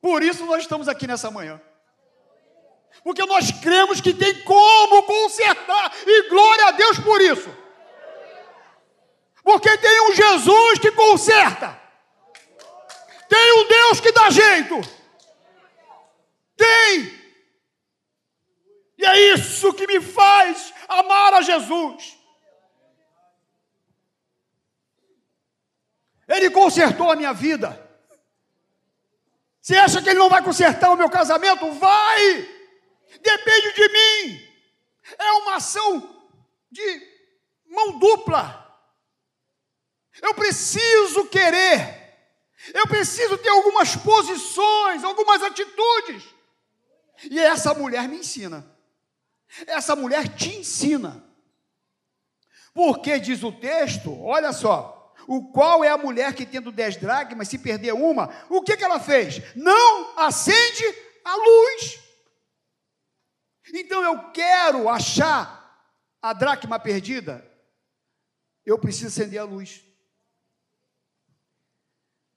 Por 0.00 0.22
isso 0.22 0.44
nós 0.44 0.62
estamos 0.62 0.88
aqui 0.88 1.06
nessa 1.06 1.30
manhã. 1.30 1.60
Porque 3.02 3.24
nós 3.24 3.50
cremos 3.50 4.00
que 4.00 4.12
tem 4.12 4.42
como 4.42 5.02
consertar, 5.04 5.92
e 6.06 6.28
glória 6.28 6.66
a 6.66 6.70
Deus 6.72 6.98
por 6.98 7.20
isso. 7.20 7.48
Porque 9.42 9.76
tem 9.78 10.10
um 10.10 10.14
Jesus 10.14 10.78
que 10.78 10.90
conserta, 10.92 11.80
tem 13.28 13.52
um 13.60 13.68
Deus 13.68 14.00
que 14.00 14.12
dá 14.12 14.30
jeito, 14.30 14.80
tem, 16.56 17.18
e 18.98 19.04
é 19.06 19.32
isso 19.32 19.72
que 19.72 19.86
me 19.86 20.00
faz 20.00 20.74
amar 20.88 21.34
a 21.34 21.40
Jesus. 21.40 22.18
Ele 26.26 26.50
consertou 26.50 27.10
a 27.10 27.16
minha 27.16 27.32
vida. 27.32 27.88
Você 29.62 29.76
acha 29.76 30.02
que 30.02 30.10
ele 30.10 30.18
não 30.18 30.28
vai 30.28 30.42
consertar 30.42 30.90
o 30.90 30.96
meu 30.96 31.08
casamento? 31.08 31.72
Vai! 31.72 32.57
Depende 33.20 33.72
de 33.72 33.88
mim. 33.88 34.48
É 35.18 35.32
uma 35.32 35.56
ação 35.56 36.26
de 36.70 37.02
mão 37.66 37.98
dupla. 37.98 38.66
Eu 40.20 40.34
preciso 40.34 41.26
querer. 41.26 41.98
Eu 42.74 42.86
preciso 42.86 43.38
ter 43.38 43.48
algumas 43.48 43.96
posições, 43.96 45.04
algumas 45.04 45.42
atitudes. 45.42 46.24
E 47.30 47.38
essa 47.38 47.72
mulher 47.74 48.08
me 48.08 48.18
ensina. 48.18 48.68
Essa 49.66 49.96
mulher 49.96 50.28
te 50.28 50.56
ensina. 50.56 51.24
Porque 52.74 53.18
diz 53.18 53.42
o 53.42 53.50
texto, 53.50 54.22
olha 54.22 54.52
só, 54.52 55.14
o 55.26 55.50
qual 55.52 55.82
é 55.82 55.88
a 55.88 55.98
mulher 55.98 56.34
que 56.34 56.46
tendo 56.46 56.70
dez 56.70 56.96
dracmas, 56.96 57.48
se 57.48 57.58
perder 57.58 57.92
uma, 57.92 58.30
o 58.48 58.62
que, 58.62 58.76
que 58.76 58.84
ela 58.84 59.00
fez? 59.00 59.42
Não 59.56 60.18
acende 60.18 60.84
a 61.24 61.34
luz. 61.34 61.97
Eu 64.08 64.30
quero 64.30 64.88
achar 64.88 65.86
a 66.22 66.32
dracma 66.32 66.78
perdida, 66.78 67.46
eu 68.64 68.78
preciso 68.78 69.08
acender 69.08 69.38
a 69.38 69.44
luz. 69.44 69.84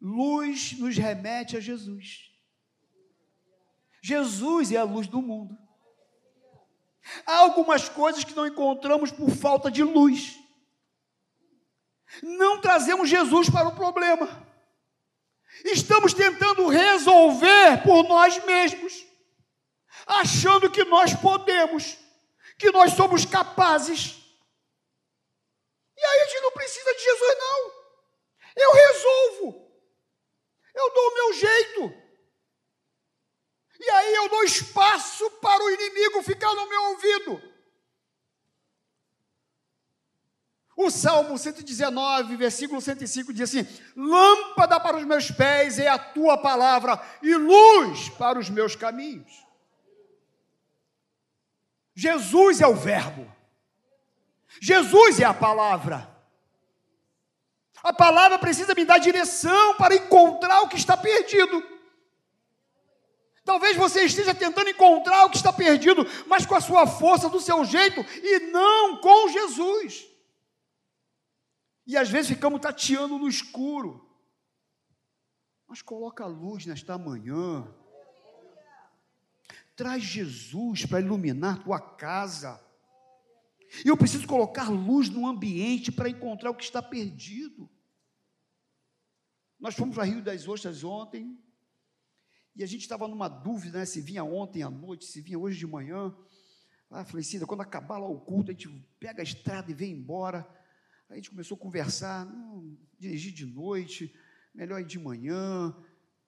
Luz 0.01 0.73
nos 0.73 0.97
remete 0.97 1.55
a 1.55 1.61
Jesus. 1.61 2.29
Jesus 4.01 4.71
é 4.71 4.77
a 4.77 4.83
luz 4.83 5.07
do 5.07 5.21
mundo. 5.21 5.57
Há 7.25 7.37
algumas 7.37 7.87
coisas 7.87 8.25
que 8.25 8.35
não 8.35 8.45
encontramos 8.45 9.09
por 9.09 9.29
falta 9.29 9.71
de 9.71 9.81
luz. 9.81 10.37
Não 12.21 12.59
trazemos 12.59 13.09
Jesus 13.09 13.49
para 13.49 13.69
o 13.69 13.75
problema. 13.75 14.27
Estamos 15.63 16.13
tentando 16.13 16.67
resolver 16.67 17.81
por 17.83 18.03
nós 18.03 18.43
mesmos, 18.43 19.05
achando 20.11 20.69
que 20.69 20.83
nós 20.83 21.13
podemos, 21.15 21.97
que 22.57 22.71
nós 22.71 22.93
somos 22.93 23.25
capazes. 23.25 24.17
E 25.97 26.05
aí 26.05 26.21
a 26.21 26.25
gente 26.25 26.41
não 26.41 26.51
precisa 26.51 26.93
de 26.93 27.03
Jesus, 27.03 27.37
não. 27.39 27.71
Eu 28.57 28.73
resolvo. 28.73 29.71
Eu 30.73 30.93
dou 30.93 31.07
o 31.07 31.13
meu 31.13 31.33
jeito. 31.33 32.01
E 33.79 33.89
aí 33.89 34.15
eu 34.15 34.29
dou 34.29 34.43
espaço 34.43 35.29
para 35.31 35.63
o 35.63 35.69
inimigo 35.71 36.21
ficar 36.23 36.53
no 36.53 36.67
meu 36.67 36.83
ouvido. 36.83 37.51
O 40.75 40.89
Salmo 40.89 41.37
119, 41.37 42.35
versículo 42.37 42.81
105 42.81 43.33
diz 43.33 43.49
assim: 43.49 43.67
Lâmpada 43.95 44.79
para 44.79 44.97
os 44.97 45.05
meus 45.05 45.29
pés 45.29 45.77
é 45.77 45.87
a 45.87 45.99
tua 45.99 46.37
palavra 46.37 46.99
e 47.21 47.35
luz 47.35 48.09
para 48.09 48.39
os 48.39 48.49
meus 48.49 48.75
caminhos. 48.75 49.50
Jesus 52.01 52.61
é 52.61 52.65
o 52.65 52.73
Verbo, 52.73 53.31
Jesus 54.59 55.19
é 55.19 55.23
a 55.23 55.33
palavra. 55.35 56.09
A 57.83 57.93
palavra 57.93 58.39
precisa 58.39 58.73
me 58.73 58.83
dar 58.85 58.97
direção 58.97 59.75
para 59.75 59.95
encontrar 59.95 60.61
o 60.61 60.67
que 60.67 60.77
está 60.77 60.97
perdido. 60.97 61.63
Talvez 63.45 63.77
você 63.77 64.03
esteja 64.03 64.33
tentando 64.33 64.69
encontrar 64.71 65.25
o 65.25 65.29
que 65.29 65.37
está 65.37 65.53
perdido, 65.53 66.03
mas 66.25 66.43
com 66.43 66.55
a 66.55 66.61
sua 66.61 66.87
força, 66.87 67.29
do 67.29 67.39
seu 67.39 67.63
jeito, 67.65 68.01
e 68.01 68.39
não 68.51 68.97
com 68.97 69.29
Jesus. 69.29 70.07
E 71.85 71.95
às 71.95 72.09
vezes 72.09 72.31
ficamos 72.31 72.61
tateando 72.61 73.19
no 73.19 73.27
escuro. 73.27 74.09
Mas 75.67 75.83
coloca 75.83 76.23
a 76.23 76.27
luz 76.27 76.65
nesta 76.65 76.97
manhã. 76.97 77.67
Traz 79.81 80.03
Jesus 80.03 80.85
para 80.85 81.01
iluminar 81.01 81.63
tua 81.63 81.79
casa. 81.79 82.63
Eu 83.83 83.97
preciso 83.97 84.27
colocar 84.27 84.69
luz 84.69 85.09
no 85.09 85.25
ambiente 85.25 85.91
para 85.91 86.07
encontrar 86.07 86.51
o 86.51 86.55
que 86.55 86.63
está 86.63 86.83
perdido. 86.83 87.67
Nós 89.59 89.73
fomos 89.73 89.95
para 89.95 90.03
Rio 90.03 90.21
das 90.21 90.47
Ostras 90.47 90.83
ontem, 90.83 91.35
e 92.55 92.63
a 92.63 92.67
gente 92.67 92.81
estava 92.81 93.07
numa 93.07 93.27
dúvida, 93.27 93.79
né, 93.79 93.85
se 93.85 94.01
vinha 94.01 94.23
ontem 94.23 94.61
à 94.61 94.69
noite, 94.69 95.05
se 95.05 95.19
vinha 95.19 95.39
hoje 95.39 95.57
de 95.57 95.65
manhã. 95.65 96.15
Ah, 96.87 97.03
falei, 97.03 97.23
Cida, 97.23 97.47
quando 97.47 97.61
acabar 97.61 97.97
lá 97.97 98.07
o 98.07 98.21
culto, 98.21 98.51
a 98.51 98.53
gente 98.53 98.69
pega 98.99 99.23
a 99.23 99.23
estrada 99.23 99.71
e 99.71 99.73
vem 99.73 99.93
embora. 99.93 100.47
Aí 101.09 101.13
a 101.13 101.15
gente 101.15 101.31
começou 101.31 101.55
a 101.55 101.59
conversar, 101.59 102.23
não, 102.27 102.77
dirigir 102.99 103.33
de 103.33 103.47
noite, 103.47 104.15
melhor 104.53 104.79
ir 104.79 104.85
de 104.85 104.99
manhã, 104.99 105.75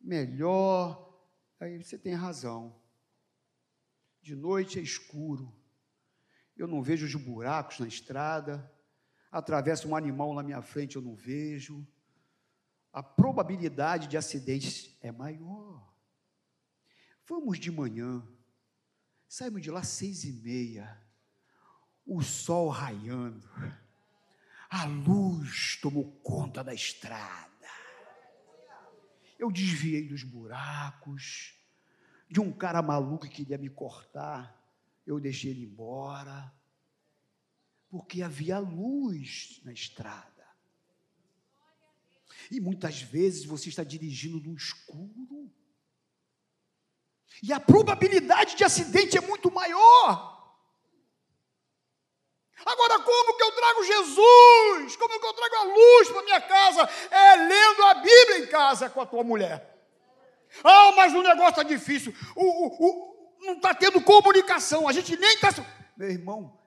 melhor. 0.01 1.23
Aí 1.59 1.83
você 1.83 1.99
tem 1.99 2.15
razão. 2.15 2.81
De 4.23 4.35
noite 4.35 4.79
é 4.79 4.81
escuro. 4.81 5.53
Eu 6.57 6.67
não 6.67 6.81
vejo 6.81 7.05
os 7.05 7.13
buracos 7.13 7.77
na 7.79 7.87
estrada. 7.87 8.71
Atravessa 9.31 9.87
um 9.87 9.95
animal 9.95 10.33
na 10.33 10.41
minha 10.41 10.63
frente, 10.63 10.95
eu 10.95 11.01
não 11.01 11.15
vejo. 11.15 11.85
A 12.91 13.03
probabilidade 13.03 14.07
de 14.07 14.17
acidentes 14.17 14.97
é 15.01 15.11
maior. 15.11 15.93
Vamos 17.27 17.59
de 17.59 17.71
manhã. 17.71 18.27
Saímos 19.27 19.61
de 19.61 19.69
lá 19.69 19.83
seis 19.83 20.23
e 20.23 20.33
meia. 20.33 20.99
O 22.03 22.23
sol 22.23 22.69
raiando 22.69 23.47
a 24.73 24.85
luz 24.85 25.77
tomou 25.79 26.11
conta 26.23 26.63
da 26.63 26.73
estrada. 26.73 27.69
Eu 29.37 29.51
desviei 29.51 30.07
dos 30.07 30.23
buracos, 30.23 31.53
de 32.29 32.39
um 32.39 32.51
cara 32.51 32.81
maluco 32.81 33.27
que 33.27 33.35
queria 33.35 33.57
me 33.57 33.69
cortar, 33.69 34.59
eu 35.05 35.19
deixei 35.19 35.51
ele 35.51 35.65
embora, 35.65 36.53
porque 37.89 38.21
havia 38.21 38.59
luz 38.59 39.61
na 39.63 39.71
estrada. 39.71 40.47
E 42.49 42.59
muitas 42.59 43.01
vezes 43.01 43.45
você 43.45 43.69
está 43.69 43.83
dirigindo 43.83 44.39
no 44.39 44.55
escuro, 44.55 45.51
e 47.41 47.51
a 47.51 47.59
probabilidade 47.59 48.55
de 48.55 48.63
acidente 48.63 49.17
é 49.17 49.21
muito 49.21 49.51
maior. 49.51 50.33
Agora, 52.65 52.99
como 52.99 53.35
que 53.35 53.43
eu 53.43 53.51
trago 53.51 53.83
Jesus? 53.83 54.95
Como 54.95 55.19
que 55.19 55.25
eu 55.25 55.33
trago 55.33 55.55
a 55.55 55.63
luz 55.63 56.09
para 56.09 56.23
minha 56.23 56.41
casa? 56.41 56.81
É 57.11 57.35
lendo 57.35 57.83
a 57.83 57.93
Bíblia 57.95 58.39
em 58.39 58.47
casa 58.47 58.89
com 58.89 59.01
a 59.01 59.05
tua 59.05 59.23
mulher. 59.23 59.72
Ah, 60.63 60.91
mas 60.95 61.13
o 61.13 61.21
negócio 61.21 61.49
está 61.49 61.63
difícil. 61.63 62.13
O, 62.35 62.43
o, 62.43 62.89
o 62.89 63.45
não 63.45 63.55
está 63.55 63.73
tendo 63.73 64.01
comunicação. 64.01 64.87
A 64.87 64.91
gente 64.91 65.15
nem 65.15 65.35
está. 65.35 65.49
Meu 65.95 66.09
irmão, 66.09 66.59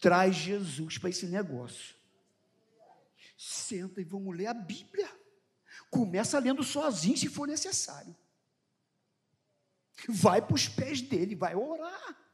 traz 0.00 0.34
Jesus 0.34 0.98
para 0.98 1.10
esse 1.10 1.26
negócio. 1.26 1.94
Senta 3.36 4.00
e 4.00 4.04
vamos 4.04 4.36
ler 4.36 4.46
a 4.46 4.54
Bíblia. 4.54 5.08
Começa 5.90 6.38
lendo 6.38 6.64
sozinho, 6.64 7.16
se 7.16 7.28
for 7.28 7.46
necessário. 7.46 8.14
Vai 10.08 10.42
para 10.42 10.54
os 10.54 10.68
pés 10.68 11.00
dele, 11.00 11.36
vai 11.36 11.54
orar. 11.54 12.24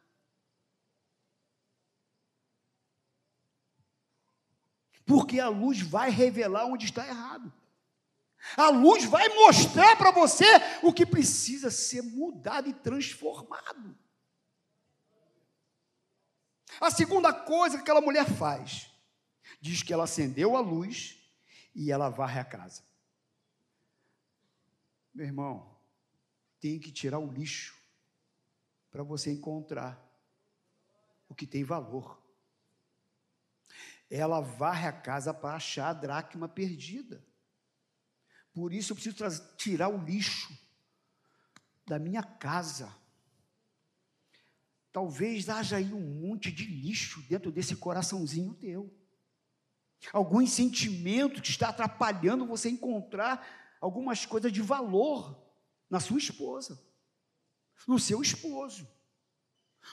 porque 5.10 5.40
a 5.40 5.48
luz 5.48 5.80
vai 5.80 6.08
revelar 6.08 6.66
onde 6.66 6.84
está 6.84 7.04
errado. 7.04 7.52
A 8.56 8.70
luz 8.70 9.04
vai 9.04 9.28
mostrar 9.28 9.96
para 9.96 10.10
você 10.10 10.44
o 10.82 10.92
que 10.92 11.04
precisa 11.04 11.70
ser 11.70 12.02
mudado 12.02 12.68
e 12.68 12.74
transformado. 12.74 13.98
A 16.80 16.90
segunda 16.90 17.32
coisa 17.32 17.76
que 17.76 17.82
aquela 17.82 18.00
mulher 18.00 18.24
faz, 18.24 18.90
diz 19.60 19.82
que 19.82 19.92
ela 19.92 20.04
acendeu 20.04 20.56
a 20.56 20.60
luz 20.60 21.18
e 21.74 21.92
ela 21.92 22.08
varre 22.08 22.40
a 22.40 22.44
casa. 22.44 22.82
Meu 25.12 25.26
irmão, 25.26 25.76
tem 26.60 26.78
que 26.78 26.90
tirar 26.90 27.18
o 27.18 27.30
lixo 27.30 27.76
para 28.90 29.02
você 29.02 29.32
encontrar 29.32 30.00
o 31.28 31.34
que 31.34 31.46
tem 31.46 31.64
valor 31.64 32.20
ela 34.10 34.40
varre 34.40 34.88
a 34.88 34.92
casa 34.92 35.32
para 35.32 35.54
achar 35.54 35.90
a 35.90 35.92
dracma 35.92 36.48
perdida. 36.48 37.24
Por 38.52 38.72
isso 38.72 38.92
eu 38.92 38.96
preciso 38.96 39.56
tirar 39.56 39.88
o 39.88 40.04
lixo 40.04 40.52
da 41.86 41.98
minha 41.98 42.22
casa. 42.22 42.94
Talvez 44.92 45.48
haja 45.48 45.76
aí 45.76 45.92
um 45.92 46.20
monte 46.20 46.50
de 46.50 46.64
lixo 46.64 47.22
dentro 47.28 47.52
desse 47.52 47.76
coraçãozinho 47.76 48.54
teu. 48.54 48.92
Algum 50.12 50.44
sentimento 50.46 51.42
que 51.42 51.50
está 51.50 51.68
atrapalhando 51.68 52.46
você 52.46 52.70
encontrar 52.70 53.76
algumas 53.80 54.26
coisas 54.26 54.52
de 54.52 54.62
valor 54.62 55.40
na 55.88 56.00
sua 56.00 56.18
esposa, 56.18 56.82
no 57.86 57.98
seu 57.98 58.22
esposo, 58.22 58.88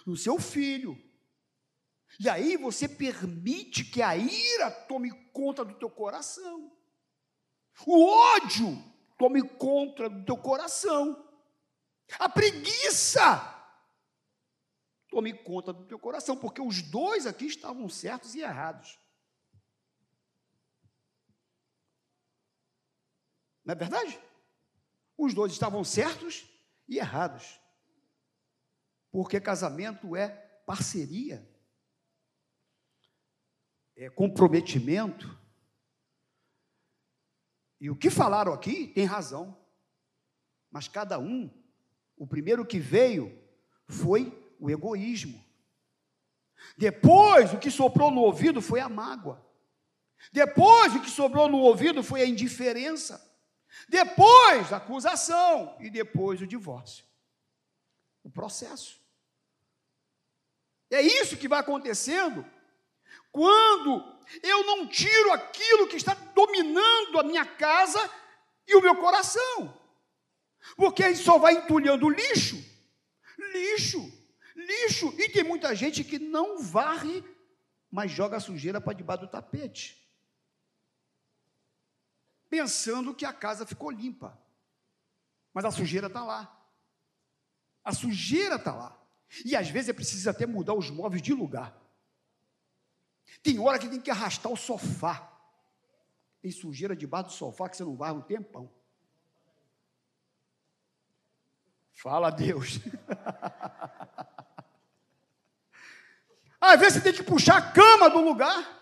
no 0.06 0.16
seu 0.16 0.40
filho, 0.40 0.98
e 2.20 2.30
aí 2.30 2.58
você 2.58 2.88
permite 2.88 3.84
que 3.84 4.02
a 4.02 4.16
ira 4.16 4.72
tome 4.72 5.12
conta 5.32 5.64
do 5.64 5.76
teu 5.76 5.90
coração. 5.90 6.72
O 7.86 8.06
ódio 8.06 8.84
tome 9.18 9.48
conta 9.58 10.10
do 10.10 10.26
teu 10.26 10.38
coração. 10.38 11.26
A 12.20 12.30
preguiça 12.30 13.54
tome 15.10 15.34
conta 15.34 15.74
do 15.74 15.86
teu 15.86 16.00
coração, 16.00 16.38
porque 16.38 16.62
os 16.62 16.82
dois 16.82 17.26
aqui 17.26 17.46
estavam 17.46 17.88
certos 17.90 18.36
e 18.36 18.42
errados. 18.42 19.00
Não 23.64 23.74
é 23.74 23.76
verdade? 23.76 24.20
Os 25.18 25.34
dois 25.34 25.52
estavam 25.52 25.84
certos 25.84 26.48
e 26.88 26.98
errados. 26.98 27.60
Porque 29.12 29.42
casamento 29.42 30.16
é 30.16 30.30
parceria 30.66 31.46
é, 33.98 34.10
comprometimento. 34.10 35.28
E 37.80 37.90
o 37.90 37.96
que 37.96 38.10
falaram 38.10 38.54
aqui 38.54 38.88
tem 38.88 39.06
razão. 39.06 39.58
Mas 40.72 40.88
cada 40.88 41.20
um, 41.20 41.50
o 42.18 42.28
primeiro 42.28 42.66
que 42.66 42.80
veio 42.80 43.38
foi 43.88 44.34
o 44.60 44.70
egoísmo. 44.70 45.44
Depois, 46.78 47.54
o 47.54 47.60
que 47.60 47.70
soprou 47.70 48.12
no 48.12 48.22
ouvido 48.22 48.62
foi 48.62 48.80
a 48.80 48.90
mágoa. 48.90 49.46
Depois, 50.32 50.96
o 50.96 51.02
que 51.02 51.10
sobrou 51.10 51.48
no 51.48 51.60
ouvido 51.60 52.04
foi 52.04 52.22
a 52.22 52.26
indiferença. 52.26 53.24
Depois, 53.88 54.74
a 54.74 54.78
acusação. 54.78 55.78
E 55.80 55.90
depois, 55.90 56.42
o 56.42 56.48
divórcio. 56.48 57.06
O 58.24 58.30
processo. 58.30 59.00
É 60.90 61.02
isso 61.02 61.38
que 61.38 61.48
vai 61.48 61.60
acontecendo 61.60 62.46
quando 63.32 64.18
eu 64.44 64.66
não 64.66 64.88
tiro 64.88 65.32
aquilo 65.32 65.88
que 65.88 65.96
está 65.96 66.14
dominando 66.14 67.20
a 67.20 67.24
minha 67.24 67.46
casa 67.46 68.00
e 68.68 68.76
o 68.76 68.82
meu 68.82 68.96
coração. 68.96 69.82
Porque 70.76 71.04
aí 71.04 71.16
só 71.16 71.38
vai 71.38 71.54
entulhando 71.54 72.10
lixo, 72.10 72.58
lixo, 73.54 74.00
lixo. 74.56 75.14
E 75.18 75.30
tem 75.30 75.44
muita 75.44 75.74
gente 75.76 76.04
que 76.04 76.20
não 76.20 76.60
varre, 76.62 77.24
mas 77.90 78.12
joga 78.12 78.38
a 78.38 78.42
sujeira 78.42 78.82
para 78.82 78.94
debaixo 78.94 79.26
do 79.26 79.32
tapete. 79.32 79.98
Pensando 82.50 83.14
que 83.14 83.26
a 83.26 83.34
casa 83.34 83.66
ficou 83.66 83.92
limpa. 83.92 84.38
Mas 85.54 85.66
a 85.66 85.72
sujeira 85.72 86.08
está 86.08 86.24
lá. 86.24 86.54
A 87.84 87.94
sujeira 87.94 88.56
está 88.56 88.74
lá. 88.74 89.02
E 89.44 89.56
às 89.56 89.70
vezes 89.70 89.90
é 89.90 89.94
preciso 89.94 90.30
até 90.30 90.46
mudar 90.46 90.74
os 90.74 90.90
móveis 90.90 91.22
de 91.22 91.34
lugar. 91.34 91.76
Tem 93.44 93.60
hora 93.60 93.80
que 93.80 93.88
tem 93.90 94.02
que 94.02 94.12
arrastar 94.12 94.52
o 94.52 94.58
sofá. 94.58 95.32
Tem 96.42 96.52
sujeira 96.52 96.96
debaixo 96.96 97.30
do 97.30 97.34
sofá 97.34 97.70
que 97.70 97.78
você 97.78 97.84
não 97.84 97.96
vai 97.96 98.12
um 98.12 98.22
tempão. 98.22 98.72
Fala 101.94 102.30
Deus. 102.30 102.80
Às 106.60 106.80
vezes 106.80 106.96
você 106.96 107.02
tem 107.02 107.14
que 107.14 107.24
puxar 107.24 107.58
a 107.58 107.72
cama 107.72 108.10
do 108.10 108.20
lugar. 108.20 108.76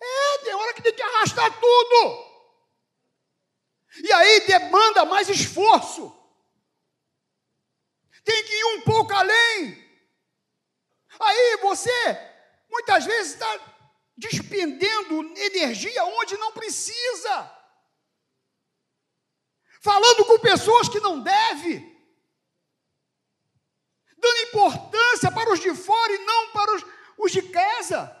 É, 0.00 0.38
tem 0.44 0.54
hora 0.54 0.74
que 0.74 0.82
tem 0.82 0.94
que 0.94 1.02
arrastar 1.02 1.60
tudo. 1.60 2.30
E 4.02 4.12
aí 4.12 4.46
demanda 4.46 5.04
mais 5.04 5.28
esforço. 5.28 6.16
Tem 8.24 8.44
que 8.44 8.52
ir 8.52 8.64
um 8.76 8.82
pouco 8.82 9.12
além. 9.12 9.89
Aí 11.20 11.58
você, 11.62 12.18
muitas 12.70 13.04
vezes, 13.04 13.34
está 13.34 13.60
despendendo 14.16 15.22
energia 15.36 16.04
onde 16.04 16.36
não 16.36 16.52
precisa. 16.52 17.58
Falando 19.82 20.24
com 20.24 20.38
pessoas 20.38 20.88
que 20.88 21.00
não 21.00 21.20
deve. 21.20 21.78
Dando 24.16 24.48
importância 24.48 25.30
para 25.32 25.52
os 25.52 25.60
de 25.60 25.74
fora 25.74 26.12
e 26.12 26.18
não 26.18 26.52
para 26.52 26.74
os, 26.76 26.84
os 27.18 27.32
de 27.32 27.42
casa 27.42 28.16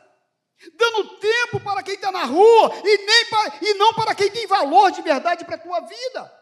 dando 0.74 1.16
tempo 1.18 1.60
para 1.60 1.82
quem 1.82 1.94
está 1.94 2.12
na 2.12 2.24
rua 2.24 2.70
e, 2.84 2.98
nem 2.98 3.24
para, 3.26 3.58
e 3.62 3.74
não 3.74 3.94
para 3.94 4.14
quem 4.14 4.30
tem 4.30 4.46
valor 4.46 4.90
de 4.90 5.00
verdade 5.00 5.44
para 5.44 5.54
a 5.54 5.58
tua 5.58 5.80
vida. 5.80 6.40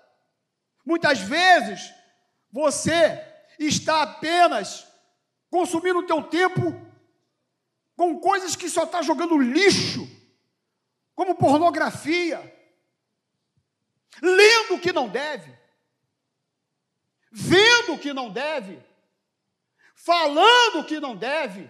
Muitas 0.85 1.21
vezes 1.21 1.93
você 2.51 3.25
está 3.59 4.03
apenas 4.03 4.88
consumindo 5.51 6.01
o 6.01 6.07
teu 6.07 6.23
tempo 6.23 6.61
com 7.97 8.19
coisas 8.21 8.55
que 8.55 8.69
só 8.69 8.85
está 8.85 9.03
jogando 9.03 9.39
lixo, 9.39 10.09
como 11.15 11.35
pornografia, 11.35 12.41
lendo 14.23 14.75
o 14.75 14.81
que 14.81 14.93
não 14.93 15.09
deve, 15.09 15.53
vendo 17.31 17.95
o 17.95 17.99
que 17.99 18.13
não 18.13 18.31
deve, 18.31 18.79
falando 19.95 20.81
o 20.81 20.85
que 20.85 21.01
não 21.01 21.17
deve 21.17 21.69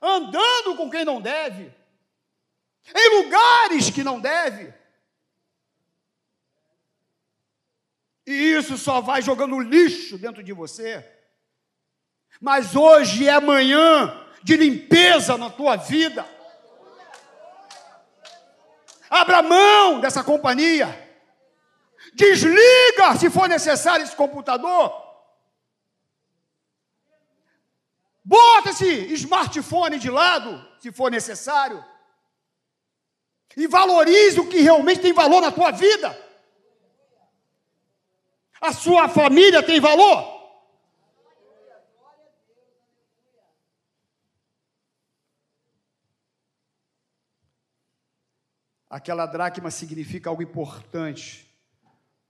andando 0.00 0.76
com 0.76 0.90
quem 0.90 1.04
não 1.04 1.20
deve, 1.20 1.72
em 2.94 3.22
lugares 3.22 3.90
que 3.90 4.02
não 4.02 4.18
deve. 4.18 4.72
E 8.26 8.32
isso 8.32 8.78
só 8.78 9.00
vai 9.00 9.20
jogando 9.20 9.60
lixo 9.60 10.16
dentro 10.16 10.42
de 10.42 10.52
você. 10.52 11.04
Mas 12.40 12.74
hoje 12.74 13.28
é 13.28 13.38
manhã 13.38 14.16
de 14.42 14.56
limpeza 14.56 15.36
na 15.36 15.50
tua 15.50 15.76
vida. 15.76 16.26
Abra 19.10 19.42
mão 19.42 20.00
dessa 20.00 20.24
companhia. 20.24 21.08
Desliga, 22.14 23.16
se 23.18 23.28
for 23.28 23.48
necessário, 23.48 24.04
esse 24.04 24.16
computador 24.16 25.10
Bota 28.30 28.70
esse 28.70 29.12
smartphone 29.14 29.98
de 29.98 30.08
lado, 30.08 30.64
se 30.78 30.92
for 30.92 31.10
necessário. 31.10 31.84
E 33.56 33.66
valorize 33.66 34.38
o 34.38 34.46
que 34.46 34.60
realmente 34.60 35.00
tem 35.00 35.12
valor 35.12 35.40
na 35.40 35.50
tua 35.50 35.72
vida. 35.72 36.16
A 38.60 38.72
sua 38.72 39.08
família 39.08 39.64
tem 39.64 39.80
valor? 39.80 40.39
Aquela 48.90 49.24
dracma 49.24 49.70
significa 49.70 50.28
algo 50.28 50.42
importante, 50.42 51.48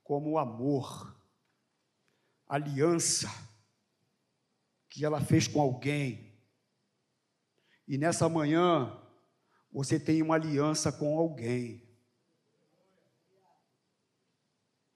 como 0.05 0.33
o 0.33 0.39
amor, 0.39 1.17
aliança 2.47 3.31
que 4.91 5.05
ela 5.05 5.23
fez 5.23 5.49
com 5.49 5.59
alguém. 5.59 6.35
E 7.89 7.97
nessa 7.97 8.29
manhã, 8.29 8.95
você 9.73 9.99
tem 9.99 10.21
uma 10.21 10.35
aliança 10.35 10.93
com 10.93 11.17
alguém. 11.17 11.83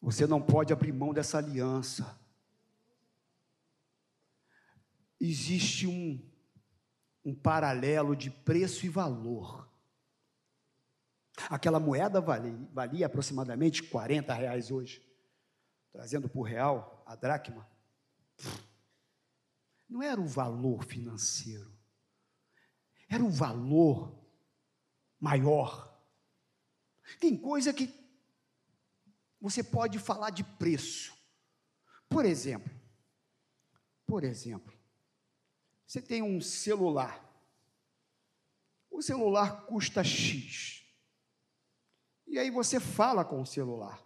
Você 0.02 0.26
não 0.26 0.42
pode 0.42 0.70
abrir 0.70 0.92
mão 0.92 1.14
dessa 1.14 1.38
aliança. 1.38 2.20
Existe 5.18 5.86
um, 5.86 6.20
um 7.24 7.34
paralelo 7.34 8.14
de 8.14 8.30
preço 8.30 8.84
e 8.84 8.90
valor. 8.90 9.73
Aquela 11.50 11.80
moeda 11.80 12.20
valia, 12.20 12.56
valia 12.72 13.06
aproximadamente 13.06 13.82
40 13.82 14.32
reais 14.32 14.70
hoje. 14.70 15.02
Trazendo 15.92 16.30
o 16.34 16.42
real, 16.42 17.02
a 17.06 17.14
dracma 17.14 17.68
não 19.88 20.02
era 20.02 20.20
o 20.20 20.26
valor 20.26 20.84
financeiro, 20.84 21.72
era 23.08 23.22
o 23.22 23.30
valor 23.30 24.26
maior. 25.20 25.96
Tem 27.20 27.36
coisa 27.36 27.72
que 27.72 27.92
você 29.40 29.62
pode 29.62 29.98
falar 29.98 30.30
de 30.30 30.42
preço. 30.42 31.14
Por 32.08 32.24
exemplo, 32.24 32.72
por 34.06 34.24
exemplo, 34.24 34.72
você 35.86 36.00
tem 36.00 36.22
um 36.22 36.40
celular. 36.40 37.22
O 38.90 39.02
celular 39.02 39.66
custa 39.66 40.02
X. 40.02 40.83
E 42.26 42.38
aí 42.38 42.50
você 42.50 42.80
fala 42.80 43.24
com 43.24 43.40
o 43.40 43.46
celular. 43.46 44.02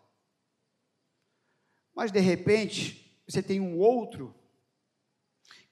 Mas 1.94 2.12
de 2.12 2.20
repente, 2.20 3.22
você 3.26 3.42
tem 3.42 3.60
um 3.60 3.78
outro 3.78 4.34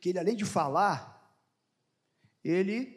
que 0.01 0.11
ele, 0.11 0.19
além 0.19 0.37
de 0.37 0.45
falar, 0.45 1.15
ele 2.45 2.97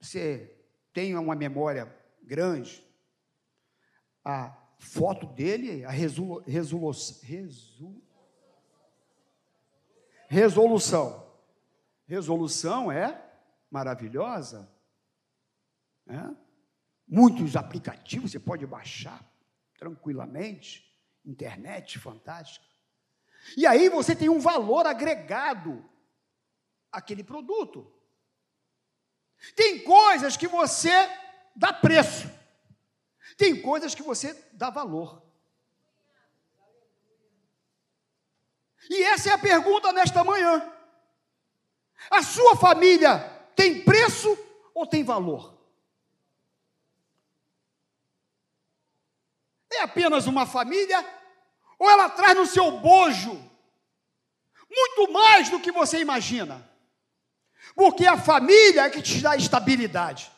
você 0.00 0.56
tem 0.92 1.16
uma 1.16 1.34
memória 1.34 1.94
grande, 2.22 2.84
a 4.24 4.56
foto 4.78 5.26
dele, 5.26 5.84
a 5.84 5.90
resolu, 5.90 6.42
resolu, 6.46 6.90
resolu, 7.22 8.02
resolução. 10.28 11.26
Resolução 12.06 12.90
é 12.90 13.20
maravilhosa. 13.70 14.70
É? 16.06 16.45
Muitos 17.06 17.54
aplicativos 17.54 18.32
você 18.32 18.40
pode 18.40 18.66
baixar 18.66 19.24
tranquilamente. 19.78 20.84
Internet 21.24 21.98
fantástica. 21.98 22.66
E 23.56 23.66
aí 23.66 23.88
você 23.88 24.16
tem 24.16 24.28
um 24.28 24.40
valor 24.40 24.86
agregado 24.86 25.84
aquele 26.90 27.22
produto. 27.22 27.92
Tem 29.54 29.82
coisas 29.82 30.36
que 30.36 30.48
você 30.48 30.90
dá 31.54 31.72
preço, 31.72 32.30
tem 33.36 33.60
coisas 33.60 33.94
que 33.94 34.02
você 34.02 34.34
dá 34.52 34.70
valor. 34.70 35.22
E 38.88 39.02
essa 39.02 39.30
é 39.30 39.32
a 39.32 39.38
pergunta 39.38 39.92
nesta 39.92 40.24
manhã. 40.24 40.72
A 42.10 42.22
sua 42.22 42.56
família 42.56 43.18
tem 43.54 43.82
preço 43.82 44.38
ou 44.74 44.86
tem 44.86 45.02
valor? 45.02 45.55
É 49.76 49.82
apenas 49.82 50.26
uma 50.26 50.46
família 50.46 51.04
ou 51.78 51.88
ela 51.90 52.08
traz 52.08 52.36
no 52.36 52.46
seu 52.46 52.70
bojo 52.72 53.42
muito 54.68 55.12
mais 55.12 55.48
do 55.48 55.60
que 55.60 55.70
você 55.70 56.00
imagina? 56.00 56.68
Porque 57.74 58.06
a 58.06 58.16
família 58.16 58.82
é 58.82 58.90
que 58.90 59.02
te 59.02 59.20
dá 59.20 59.36
estabilidade. 59.36 60.30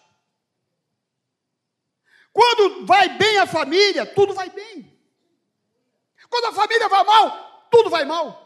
Quando 2.33 2.87
vai 2.87 3.17
bem 3.17 3.39
a 3.39 3.47
família, 3.47 4.07
tudo 4.07 4.35
vai 4.35 4.51
bem. 4.51 4.97
Quando 6.29 6.47
a 6.47 6.53
família 6.53 6.89
vai 6.89 7.05
mal, 7.05 7.69
tudo 7.71 7.91
vai 7.91 8.05
mal. 8.05 8.45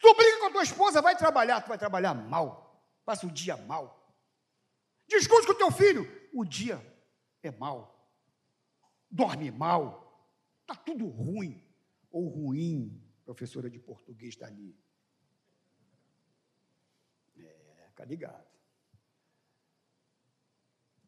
Tu 0.00 0.14
briga 0.14 0.38
com 0.40 0.46
a 0.46 0.50
tua 0.50 0.62
esposa, 0.62 1.00
vai 1.00 1.16
trabalhar, 1.16 1.60
tu 1.62 1.68
vai 1.68 1.78
trabalhar 1.78 2.12
mal. 2.12 2.82
Passa 3.04 3.26
o 3.26 3.30
dia 3.30 3.56
mal. 3.56 4.12
Discute 5.06 5.46
com 5.46 5.52
o 5.52 5.56
teu 5.56 5.70
filho, 5.70 6.10
o 6.32 6.44
dia 6.44 6.84
é 7.42 7.50
mal. 7.50 7.93
Dorme 9.14 9.52
mal. 9.52 10.28
Está 10.62 10.74
tudo 10.74 11.06
ruim. 11.06 11.62
Ou 12.10 12.28
ruim, 12.28 13.00
professora 13.24 13.70
de 13.70 13.78
português 13.78 14.34
está 14.34 14.46
ali. 14.46 14.76
Fica 17.90 18.04
ligado. 18.04 18.44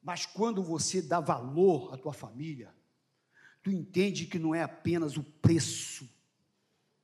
Mas 0.00 0.24
quando 0.24 0.62
você 0.62 1.02
dá 1.02 1.18
valor 1.18 1.92
à 1.92 1.98
tua 1.98 2.12
família, 2.12 2.72
tu 3.60 3.72
entende 3.72 4.26
que 4.26 4.38
não 4.38 4.54
é 4.54 4.62
apenas 4.62 5.16
o 5.16 5.24
preço 5.24 6.08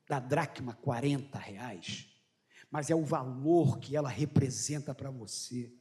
da 0.07 0.21
dracma 0.21 0.73
40 0.73 1.37
reais, 1.37 2.07
mas 2.71 2.89
é 2.89 2.95
o 2.95 3.03
valor 3.03 3.77
que 3.79 3.97
ela 3.97 4.07
representa 4.07 4.95
para 4.95 5.11
você. 5.11 5.73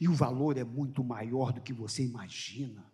E 0.00 0.08
o 0.08 0.14
valor 0.14 0.56
é 0.56 0.64
muito 0.64 1.04
maior 1.04 1.52
do 1.52 1.60
que 1.60 1.72
você 1.72 2.04
imagina. 2.04 2.90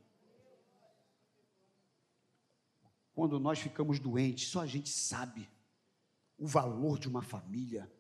Quando 3.15 3.39
nós 3.39 3.59
ficamos 3.59 3.99
doentes, 3.99 4.49
só 4.49 4.61
a 4.61 4.67
gente 4.67 4.89
sabe 4.89 5.49
o 6.39 6.47
valor 6.47 6.99
de 6.99 7.09
uma 7.09 7.23
família, 7.23 7.91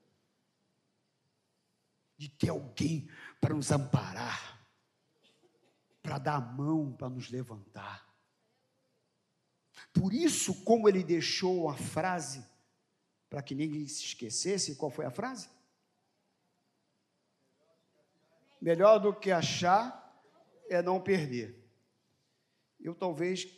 de 2.17 2.29
ter 2.29 2.49
alguém 2.49 3.09
para 3.41 3.55
nos 3.55 3.71
amparar, 3.71 4.67
para 6.03 6.19
dar 6.19 6.37
a 6.37 6.41
mão 6.41 6.93
para 6.93 7.09
nos 7.09 7.31
levantar. 7.31 8.09
Por 9.93 10.13
isso, 10.13 10.63
como 10.65 10.89
ele 10.89 11.03
deixou 11.03 11.69
a 11.69 11.77
frase, 11.77 12.45
para 13.29 13.43
que 13.43 13.55
ninguém 13.55 13.87
se 13.87 14.05
esquecesse, 14.05 14.77
qual 14.77 14.91
foi 14.91 15.05
a 15.05 15.11
frase? 15.11 15.49
Melhor 18.61 18.99
do 18.99 19.15
que 19.15 19.31
achar 19.31 20.01
é 20.69 20.83
não 20.83 21.01
perder. 21.01 21.59
Eu 22.79 22.95
talvez 22.95 23.49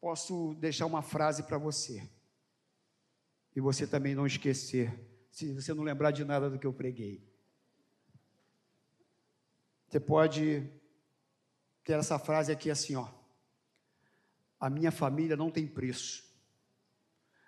posso 0.00 0.54
deixar 0.54 0.86
uma 0.86 1.02
frase 1.02 1.42
para 1.42 1.58
você. 1.58 2.08
E 3.54 3.60
você 3.60 3.86
também 3.86 4.14
não 4.14 4.26
esquecer, 4.26 4.92
se 5.30 5.52
você 5.52 5.74
não 5.74 5.82
lembrar 5.82 6.10
de 6.10 6.24
nada 6.24 6.48
do 6.48 6.58
que 6.58 6.66
eu 6.66 6.72
preguei. 6.72 7.26
Você 9.88 9.98
pode 9.98 10.70
ter 11.82 11.94
essa 11.94 12.18
frase 12.18 12.52
aqui 12.52 12.70
assim, 12.70 12.94
ó. 12.94 13.08
A 14.60 14.68
minha 14.68 14.90
família 14.90 15.36
não 15.36 15.50
tem 15.50 15.66
preço. 15.66 16.24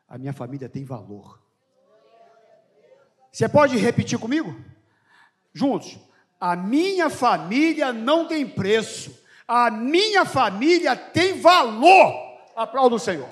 A 0.08 0.16
minha 0.16 0.32
família 0.32 0.68
tem 0.68 0.84
valor. 0.84 1.40
Você 3.30 3.48
pode 3.48 3.76
repetir 3.76 4.18
comigo? 4.18 4.54
Juntos. 5.52 6.09
A 6.40 6.56
minha 6.56 7.10
família 7.10 7.92
não 7.92 8.26
tem 8.26 8.48
preço. 8.48 9.22
A 9.46 9.70
minha 9.70 10.24
família 10.24 10.96
tem 10.96 11.38
valor. 11.38 12.14
Aplauda 12.56 12.94
o 12.94 12.98
Senhor. 12.98 13.28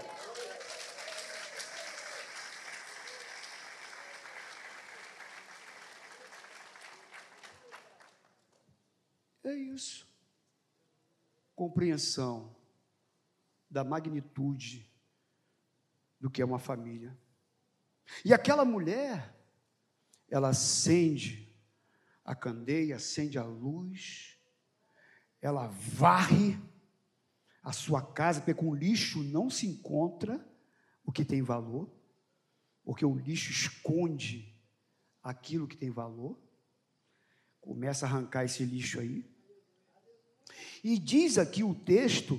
É 9.42 9.54
isso. 9.54 10.06
Compreensão 11.56 12.54
da 13.70 13.82
magnitude 13.82 14.86
do 16.20 16.28
que 16.28 16.42
é 16.42 16.44
uma 16.44 16.58
família. 16.58 17.16
E 18.22 18.34
aquela 18.34 18.66
mulher, 18.66 19.34
ela 20.28 20.48
acende 20.48 21.47
a 22.28 22.34
candeia, 22.34 22.96
acende 22.96 23.38
a 23.38 23.44
luz, 23.44 24.36
ela 25.40 25.68
varre 25.68 26.60
a 27.62 27.72
sua 27.72 28.02
casa, 28.02 28.40
porque 28.40 28.52
com 28.52 28.74
lixo 28.74 29.22
não 29.22 29.48
se 29.48 29.66
encontra 29.66 30.46
o 31.02 31.10
que 31.10 31.24
tem 31.24 31.40
valor, 31.40 31.90
porque 32.84 33.02
o 33.02 33.16
lixo 33.16 33.50
esconde 33.50 34.54
aquilo 35.22 35.66
que 35.66 35.74
tem 35.74 35.88
valor. 35.88 36.38
Começa 37.62 38.04
a 38.04 38.10
arrancar 38.10 38.44
esse 38.44 38.62
lixo 38.62 39.00
aí. 39.00 39.24
E 40.84 40.98
diz 40.98 41.38
aqui 41.38 41.64
o 41.64 41.74
texto 41.74 42.38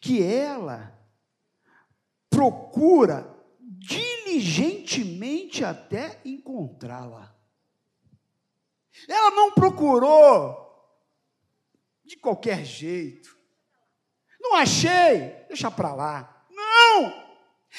que 0.00 0.20
ela 0.20 0.92
procura 2.28 3.32
diligentemente 3.60 5.62
até 5.62 6.20
encontrá-la. 6.24 7.38
Ela 9.08 9.30
não 9.30 9.52
procurou 9.52 10.60
de 12.04 12.16
qualquer 12.16 12.64
jeito. 12.64 13.36
Não 14.40 14.54
achei, 14.54 15.44
deixa 15.48 15.70
para 15.70 15.94
lá. 15.94 16.44
Não! 16.50 17.30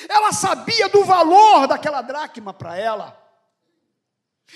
Ela 0.08 0.32
sabia 0.32 0.88
do 0.88 1.04
valor 1.04 1.68
daquela 1.68 2.02
dracma 2.02 2.54
para 2.54 2.78
ela. 2.78 3.18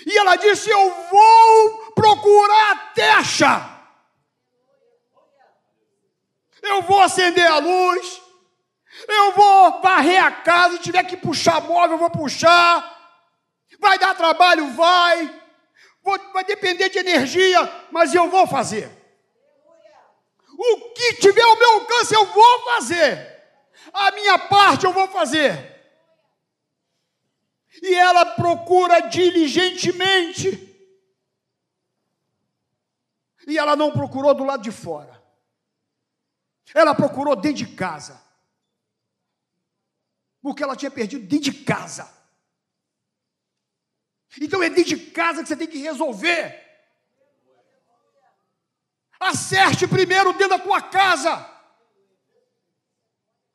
E 0.06 0.16
ela 0.16 0.36
disse: 0.36 0.70
Eu 0.70 0.90
vou 1.10 1.92
procurar 1.92 2.72
até 2.72 3.10
achar. 3.12 3.76
Eu 6.62 6.82
vou 6.82 7.00
acender 7.00 7.46
a 7.46 7.58
luz. 7.58 8.22
Eu 9.06 9.32
vou 9.32 9.82
varrer 9.82 10.24
a 10.24 10.30
casa. 10.30 10.76
Se 10.76 10.82
tiver 10.82 11.04
que 11.04 11.16
puxar 11.16 11.60
móvel, 11.60 11.92
eu 11.92 11.98
vou 11.98 12.10
puxar. 12.10 12.94
Vai 13.78 13.98
dar 13.98 14.14
trabalho? 14.14 14.72
Vai 14.72 15.45
vou, 16.06 16.32
vai 16.32 16.44
depender 16.44 16.88
de 16.88 16.98
energia, 16.98 17.58
mas 17.90 18.14
eu 18.14 18.30
vou 18.30 18.46
fazer. 18.46 18.88
O 20.56 20.90
que 20.94 21.14
tiver 21.14 21.42
ao 21.42 21.58
meu 21.58 21.72
alcance, 21.72 22.14
eu 22.14 22.24
vou 22.24 22.64
fazer. 22.64 23.34
A 23.92 24.12
minha 24.12 24.38
parte 24.38 24.86
eu 24.86 24.92
vou 24.92 25.08
fazer. 25.08 25.74
E 27.82 27.94
ela 27.94 28.24
procura 28.24 29.00
diligentemente. 29.00 30.62
E 33.46 33.58
ela 33.58 33.76
não 33.76 33.92
procurou 33.92 34.32
do 34.32 34.44
lado 34.44 34.62
de 34.62 34.70
fora. 34.70 35.22
Ela 36.72 36.94
procurou 36.94 37.36
dentro 37.36 37.66
de 37.66 37.74
casa. 37.74 38.22
Porque 40.40 40.62
ela 40.62 40.76
tinha 40.76 40.90
perdido 40.90 41.26
dentro 41.26 41.50
de 41.50 41.64
casa. 41.64 42.15
Então 44.40 44.62
é 44.62 44.68
dentro 44.68 44.96
de 44.96 45.10
casa 45.10 45.42
que 45.42 45.48
você 45.48 45.56
tem 45.56 45.66
que 45.66 45.78
resolver. 45.78 46.64
Acerte 49.18 49.86
primeiro 49.86 50.32
dentro 50.32 50.50
da 50.50 50.58
tua 50.58 50.82
casa. 50.82 51.54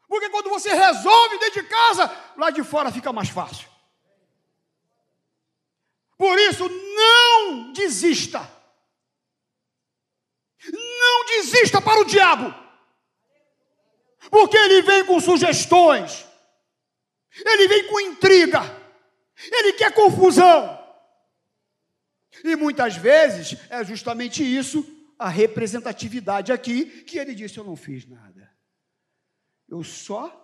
Porque 0.08 0.30
quando 0.30 0.50
você 0.50 0.74
resolve 0.74 1.38
dentro 1.38 1.62
de 1.62 1.70
casa, 1.70 2.34
lá 2.36 2.50
de 2.50 2.64
fora 2.64 2.92
fica 2.92 3.14
mais 3.14 3.30
fácil. 3.30 3.70
Por 6.18 6.38
isso, 6.38 6.68
não 6.68 7.72
desista. 7.72 8.40
Não 10.72 11.26
desista 11.26 11.82
para 11.82 12.02
o 12.02 12.06
diabo. 12.06 12.54
Porque 14.30 14.58
ele 14.58 14.82
vem 14.82 15.06
com 15.06 15.20
sugestões. 15.20 16.26
Ele 17.46 17.68
vem 17.68 17.88
com 17.88 18.00
intriga. 18.02 18.81
Ele 19.52 19.74
quer 19.74 19.94
confusão. 19.94 20.80
E 22.44 22.56
muitas 22.56 22.96
vezes 22.96 23.58
é 23.70 23.84
justamente 23.84 24.44
isso, 24.44 24.86
a 25.18 25.30
representatividade 25.30 26.52
aqui, 26.52 27.04
que 27.04 27.18
ele 27.18 27.36
disse: 27.36 27.58
Eu 27.58 27.64
não 27.64 27.76
fiz 27.76 28.06
nada. 28.06 28.52
Eu 29.68 29.84
só. 29.84 30.38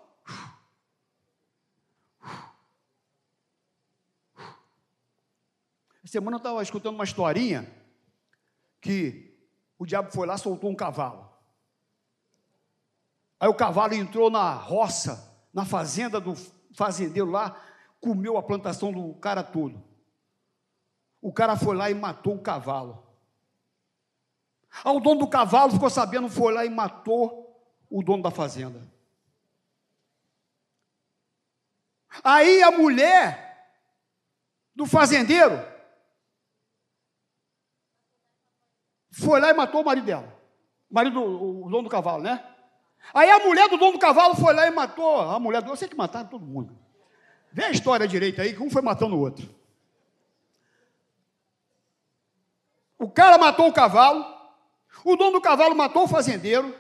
Essa 6.04 6.14
semana 6.14 6.36
eu 6.36 6.40
estava 6.40 6.62
escutando 6.64 6.96
uma 6.96 7.04
historinha 7.04 7.70
que 8.80 9.38
o 9.78 9.86
diabo 9.86 10.12
foi 10.12 10.26
lá 10.26 10.38
soltou 10.38 10.70
um 10.70 10.76
cavalo. 10.76 11.28
Aí 13.40 13.48
o 13.48 13.54
cavalo 13.54 13.94
entrou 13.94 14.30
na 14.30 14.54
roça, 14.54 15.36
na 15.54 15.66
fazenda 15.66 16.20
do 16.20 16.34
fazendeiro 16.74 17.30
lá, 17.30 17.62
comeu 18.00 18.38
a 18.38 18.44
plantação 18.44 18.92
do 18.92 19.14
cara 19.16 19.44
todo. 19.44 19.84
O 21.22 21.32
cara 21.34 21.56
foi 21.56 21.76
lá 21.76 21.90
e 21.90 21.94
matou 21.94 22.36
o 22.36 22.42
cavalo. 22.42 23.04
Aí 24.84 24.96
o 24.96 25.00
dono 25.00 25.22
do 25.22 25.28
cavalo 25.28 25.72
ficou 25.72 25.90
sabendo, 25.90 26.30
foi 26.30 26.54
lá 26.54 26.66
e 26.66 26.70
matou 26.70 27.48
o 27.90 28.04
dono 28.04 28.22
da 28.22 28.32
fazenda. 28.32 28.82
Aí 32.24 32.62
a 32.64 32.72
mulher 32.72 33.48
do 34.76 34.86
fazendeiro 34.86 35.56
foi 39.12 39.40
lá 39.40 39.50
e 39.50 39.54
matou 39.54 39.82
o 39.82 39.86
marido 39.86 40.06
dela. 40.06 40.38
O 40.90 40.94
marido, 40.94 41.22
o 41.22 41.70
dono 41.70 41.84
do 41.84 41.90
cavalo, 41.90 42.24
né? 42.24 42.44
Aí 43.14 43.30
a 43.30 43.40
mulher 43.40 43.70
do 43.70 43.78
dono 43.78 43.94
do 43.94 44.00
cavalo 44.00 44.36
foi 44.36 44.54
lá 44.54 44.68
e 44.68 44.72
matou 44.72 45.22
a 45.22 45.40
mulher 45.40 45.62
do. 45.62 45.72
Eu 45.72 45.76
sei 45.76 45.88
que 45.88 45.96
mataram 45.96 46.30
todo 46.30 46.46
mundo. 46.46 46.78
Vê 47.52 47.66
a 47.66 47.72
história 47.72 48.08
direita 48.08 48.42
aí, 48.42 48.54
que 48.54 48.62
um 48.62 48.70
foi 48.70 48.82
matando 48.82 49.16
o 49.16 49.20
outro. 49.20 49.50
O 52.98 53.10
cara 53.10 53.38
matou 53.38 53.68
o 53.68 53.74
cavalo, 53.74 54.26
o 55.04 55.16
dono 55.16 55.34
do 55.34 55.42
cavalo 55.42 55.76
matou 55.76 56.04
o 56.04 56.08
fazendeiro, 56.08 56.76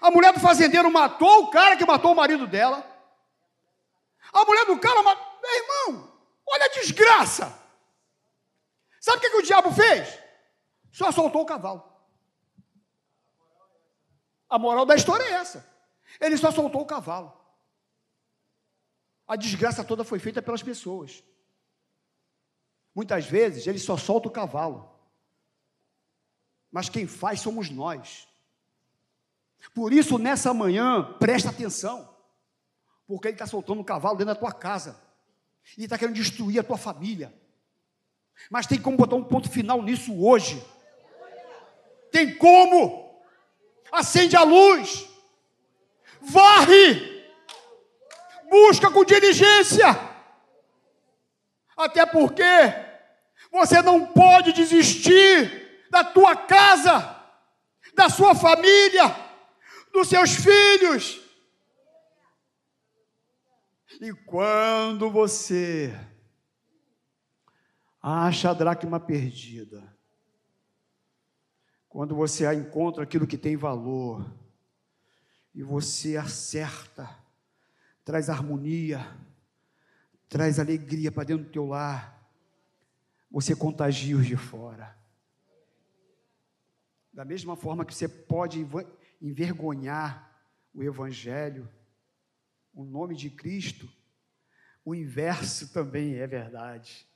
a 0.00 0.10
mulher 0.10 0.32
do 0.32 0.40
fazendeiro 0.40 0.90
matou 0.90 1.44
o 1.44 1.50
cara 1.50 1.76
que 1.76 1.84
matou 1.84 2.12
o 2.12 2.16
marido 2.16 2.46
dela, 2.46 2.84
a 4.32 4.44
mulher 4.44 4.64
do 4.66 4.78
cara 4.78 5.02
matou. 5.02 5.30
Meu 5.42 5.56
irmão, 5.56 6.12
olha 6.46 6.64
a 6.66 6.68
desgraça! 6.68 7.58
Sabe 9.00 9.18
o 9.18 9.20
que, 9.20 9.30
que 9.30 9.36
o 9.38 9.42
diabo 9.42 9.72
fez? 9.72 10.18
Só 10.92 11.10
soltou 11.10 11.42
o 11.42 11.46
cavalo. 11.46 11.82
A 14.48 14.58
moral 14.58 14.84
da 14.84 14.94
história 14.94 15.24
é 15.24 15.32
essa. 15.32 15.66
Ele 16.20 16.36
só 16.36 16.50
soltou 16.50 16.82
o 16.82 16.86
cavalo. 16.86 17.39
A 19.30 19.36
desgraça 19.36 19.84
toda 19.84 20.02
foi 20.02 20.18
feita 20.18 20.42
pelas 20.42 20.60
pessoas. 20.60 21.22
Muitas 22.92 23.26
vezes 23.26 23.64
ele 23.64 23.78
só 23.78 23.96
solta 23.96 24.26
o 24.26 24.30
cavalo. 24.32 24.90
Mas 26.68 26.88
quem 26.88 27.06
faz 27.06 27.40
somos 27.40 27.70
nós. 27.70 28.26
Por 29.72 29.92
isso, 29.92 30.18
nessa 30.18 30.52
manhã, 30.52 31.14
presta 31.20 31.50
atenção. 31.50 32.12
Porque 33.06 33.28
ele 33.28 33.36
está 33.36 33.46
soltando 33.46 33.80
um 33.80 33.84
cavalo 33.84 34.16
dentro 34.16 34.34
da 34.34 34.40
tua 34.40 34.50
casa. 34.50 35.00
E 35.78 35.84
está 35.84 35.96
querendo 35.96 36.16
destruir 36.16 36.58
a 36.58 36.64
tua 36.64 36.76
família. 36.76 37.32
Mas 38.50 38.66
tem 38.66 38.82
como 38.82 38.96
botar 38.96 39.14
um 39.14 39.22
ponto 39.22 39.48
final 39.48 39.80
nisso 39.80 40.26
hoje. 40.26 40.60
Tem 42.10 42.36
como. 42.36 43.22
Acende 43.92 44.34
a 44.34 44.42
luz. 44.42 45.08
Varre. 46.20 47.09
Busca 48.50 48.90
com 48.90 49.04
diligência. 49.04 49.86
Até 51.76 52.04
porque 52.04 52.42
você 53.50 53.80
não 53.80 54.06
pode 54.06 54.52
desistir 54.52 55.86
da 55.90 56.04
tua 56.04 56.36
casa, 56.36 57.16
da 57.94 58.08
sua 58.08 58.34
família, 58.34 59.04
dos 59.92 60.08
seus 60.08 60.34
filhos. 60.34 61.20
E 64.00 64.12
quando 64.26 65.10
você 65.10 65.94
acha 68.02 68.50
a 68.50 68.54
dracma 68.54 68.98
perdida, 68.98 69.96
quando 71.88 72.14
você 72.14 72.50
encontra 72.54 73.02
aquilo 73.02 73.26
que 73.26 73.36
tem 73.36 73.56
valor, 73.56 74.24
e 75.54 75.62
você 75.62 76.16
acerta, 76.16 77.19
traz 78.10 78.28
harmonia, 78.28 79.06
traz 80.28 80.58
alegria 80.58 81.12
para 81.12 81.22
dentro 81.22 81.44
do 81.44 81.52
teu 81.52 81.64
lar, 81.64 82.28
você 83.30 83.54
contagia 83.54 84.16
os 84.16 84.26
de 84.26 84.36
fora. 84.36 84.98
Da 87.12 87.24
mesma 87.24 87.54
forma 87.54 87.84
que 87.84 87.94
você 87.94 88.08
pode 88.08 88.66
envergonhar 89.22 90.28
o 90.74 90.82
Evangelho, 90.82 91.68
o 92.74 92.82
nome 92.82 93.14
de 93.14 93.30
Cristo, 93.30 93.88
o 94.84 94.92
inverso 94.92 95.72
também 95.72 96.16
é 96.16 96.26
verdade. 96.26 97.06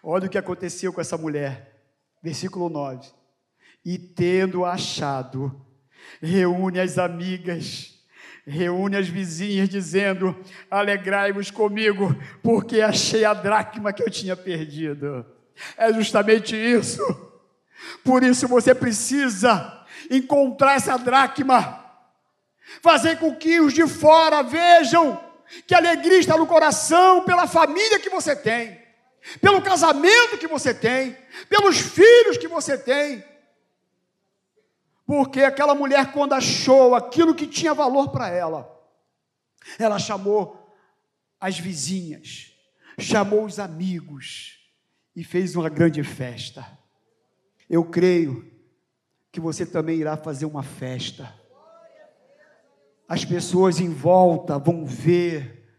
Olha 0.00 0.28
o 0.28 0.30
que 0.30 0.38
aconteceu 0.38 0.92
com 0.92 1.00
essa 1.00 1.18
mulher, 1.18 1.92
versículo 2.22 2.68
9. 2.68 3.12
E 3.84 3.98
tendo 3.98 4.64
achado, 4.64 5.66
reúne 6.22 6.78
as 6.78 6.96
amigas, 6.96 7.97
reúne 8.48 8.96
as 8.96 9.08
vizinhas, 9.08 9.68
dizendo: 9.68 10.36
Alegrai-vos 10.70 11.50
comigo, 11.50 12.16
porque 12.42 12.80
achei 12.80 13.24
a 13.24 13.34
dracma 13.34 13.92
que 13.92 14.02
eu 14.02 14.10
tinha 14.10 14.36
perdido. 14.36 15.24
É 15.76 15.92
justamente 15.92 16.56
isso. 16.56 17.00
Por 18.02 18.22
isso 18.22 18.48
você 18.48 18.74
precisa 18.74 19.86
encontrar 20.10 20.74
essa 20.74 20.96
dracma, 20.96 21.84
fazer 22.82 23.18
com 23.18 23.34
que 23.34 23.60
os 23.60 23.72
de 23.72 23.86
fora 23.86 24.42
vejam 24.42 25.20
que 25.66 25.74
alegria 25.74 26.18
está 26.18 26.36
no 26.36 26.46
coração 26.46 27.22
pela 27.22 27.46
família 27.46 27.98
que 27.98 28.10
você 28.10 28.36
tem, 28.36 28.80
pelo 29.40 29.62
casamento 29.62 30.38
que 30.38 30.46
você 30.46 30.74
tem, 30.74 31.16
pelos 31.48 31.78
filhos 31.78 32.36
que 32.36 32.48
você 32.48 32.76
tem. 32.76 33.24
Porque 35.08 35.40
aquela 35.40 35.74
mulher, 35.74 36.12
quando 36.12 36.34
achou 36.34 36.94
aquilo 36.94 37.34
que 37.34 37.46
tinha 37.46 37.72
valor 37.72 38.10
para 38.10 38.28
ela, 38.28 38.70
ela 39.78 39.98
chamou 39.98 40.70
as 41.40 41.58
vizinhas, 41.58 42.52
chamou 42.98 43.46
os 43.46 43.58
amigos 43.58 44.58
e 45.16 45.24
fez 45.24 45.56
uma 45.56 45.70
grande 45.70 46.04
festa. 46.04 46.62
Eu 47.70 47.86
creio 47.86 48.52
que 49.32 49.40
você 49.40 49.64
também 49.64 49.96
irá 49.96 50.14
fazer 50.14 50.44
uma 50.44 50.62
festa. 50.62 51.34
As 53.08 53.24
pessoas 53.24 53.80
em 53.80 53.88
volta 53.88 54.58
vão 54.58 54.84
ver 54.84 55.72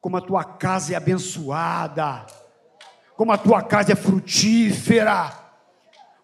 como 0.00 0.18
a 0.18 0.20
tua 0.20 0.44
casa 0.44 0.92
é 0.92 0.96
abençoada, 0.96 2.24
como 3.16 3.32
a 3.32 3.38
tua 3.38 3.60
casa 3.60 3.90
é 3.90 3.96
frutífera, 3.96 5.36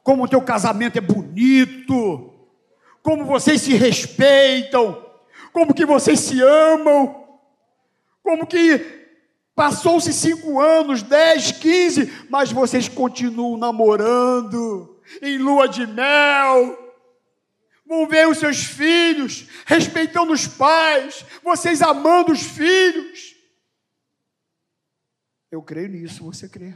como 0.04 0.22
o 0.22 0.28
teu 0.28 0.40
casamento 0.40 0.96
é 0.96 1.00
bonito, 1.00 2.30
como 3.04 3.26
vocês 3.26 3.60
se 3.60 3.74
respeitam, 3.74 5.04
como 5.52 5.74
que 5.74 5.84
vocês 5.84 6.18
se 6.20 6.40
amam, 6.40 7.38
como 8.22 8.46
que 8.46 8.78
passou-se 9.54 10.10
cinco 10.10 10.58
anos, 10.58 11.02
dez, 11.02 11.52
quinze, 11.52 12.10
mas 12.30 12.50
vocês 12.50 12.88
continuam 12.88 13.58
namorando 13.58 14.98
em 15.20 15.36
lua 15.36 15.68
de 15.68 15.86
mel. 15.86 16.78
Vão 17.86 18.08
ver 18.08 18.26
os 18.26 18.38
seus 18.38 18.64
filhos, 18.64 19.46
respeitando 19.66 20.32
os 20.32 20.48
pais, 20.48 21.26
vocês 21.42 21.82
amando 21.82 22.32
os 22.32 22.42
filhos. 22.42 23.36
Eu 25.50 25.62
creio 25.62 25.90
nisso, 25.90 26.24
você 26.24 26.48
crê. 26.48 26.72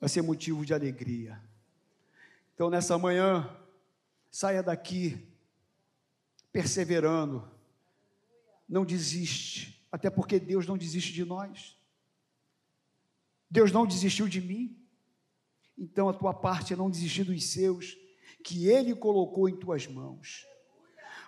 Vai 0.00 0.08
ser 0.08 0.22
motivo 0.22 0.64
de 0.64 0.72
alegria. 0.72 1.38
Então, 2.58 2.68
nessa 2.68 2.98
manhã, 2.98 3.56
saia 4.32 4.64
daqui 4.64 5.32
perseverando. 6.50 7.48
Não 8.68 8.84
desiste, 8.84 9.86
até 9.92 10.10
porque 10.10 10.40
Deus 10.40 10.66
não 10.66 10.76
desiste 10.76 11.12
de 11.12 11.24
nós. 11.24 11.78
Deus 13.48 13.70
não 13.70 13.86
desistiu 13.86 14.26
de 14.26 14.40
mim. 14.40 14.76
Então 15.78 16.08
a 16.08 16.12
tua 16.12 16.34
parte 16.34 16.72
é 16.72 16.76
não 16.76 16.90
desistir 16.90 17.22
dos 17.22 17.44
seus, 17.44 17.96
que 18.42 18.66
Ele 18.66 18.92
colocou 18.92 19.48
em 19.48 19.56
tuas 19.56 19.86
mãos. 19.86 20.44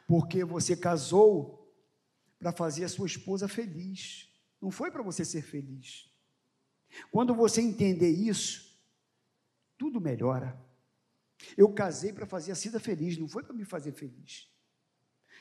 Porque 0.08 0.44
você 0.44 0.76
casou 0.76 1.72
para 2.40 2.50
fazer 2.50 2.82
a 2.82 2.88
sua 2.88 3.06
esposa 3.06 3.46
feliz, 3.46 4.28
não 4.60 4.72
foi 4.72 4.90
para 4.90 5.04
você 5.04 5.24
ser 5.24 5.42
feliz. 5.42 6.12
Quando 7.12 7.36
você 7.36 7.60
entender 7.60 8.10
isso, 8.10 8.76
tudo 9.78 10.00
melhora. 10.00 10.68
Eu 11.56 11.72
casei 11.72 12.12
para 12.12 12.26
fazer 12.26 12.52
a 12.52 12.54
Cida 12.54 12.78
feliz, 12.78 13.16
não 13.18 13.28
foi 13.28 13.42
para 13.42 13.54
me 13.54 13.64
fazer 13.64 13.92
feliz. 13.92 14.48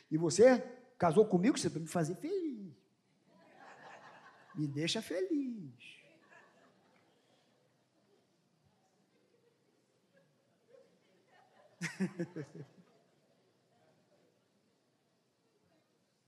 E 0.10 0.18
você 0.18 0.60
casou 0.98 1.26
comigo 1.26 1.58
para 1.70 1.80
me 1.80 1.88
fazer 1.88 2.16
feliz. 2.16 2.74
Me 4.56 4.68
deixa 4.68 5.02
feliz. 5.02 6.00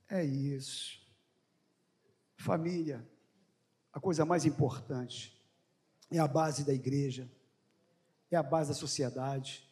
é 0.08 0.24
isso. 0.24 1.02
Família, 2.36 3.06
a 3.92 4.00
coisa 4.00 4.24
mais 4.24 4.46
importante, 4.46 5.38
é 6.10 6.18
a 6.18 6.26
base 6.26 6.64
da 6.64 6.72
igreja, 6.72 7.30
é 8.34 8.38
a 8.38 8.42
base 8.42 8.70
da 8.70 8.74
sociedade, 8.74 9.68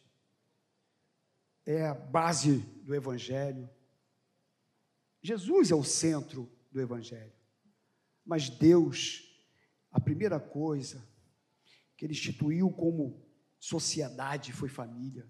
é 1.65 1.87
a 1.87 1.93
base 1.93 2.59
do 2.83 2.93
Evangelho. 2.93 3.69
Jesus 5.21 5.71
é 5.71 5.75
o 5.75 5.83
centro 5.83 6.51
do 6.71 6.79
Evangelho, 6.79 7.33
mas 8.25 8.49
Deus, 8.49 9.23
a 9.91 9.99
primeira 9.99 10.39
coisa 10.39 11.07
que 11.97 12.05
Ele 12.05 12.13
instituiu 12.13 12.71
como 12.71 13.25
sociedade 13.59 14.51
foi 14.51 14.69
família. 14.69 15.29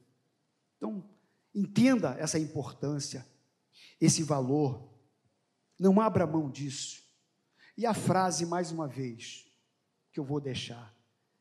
Então, 0.77 1.09
entenda 1.53 2.15
essa 2.17 2.39
importância, 2.39 3.25
esse 3.99 4.23
valor. 4.23 4.89
Não 5.77 5.99
abra 5.99 6.27
mão 6.27 6.49
disso. 6.49 7.03
E 7.77 7.85
a 7.85 7.93
frase, 7.93 8.45
mais 8.45 8.71
uma 8.71 8.87
vez, 8.87 9.51
que 10.11 10.19
eu 10.19 10.23
vou 10.23 10.39
deixar, 10.39 10.95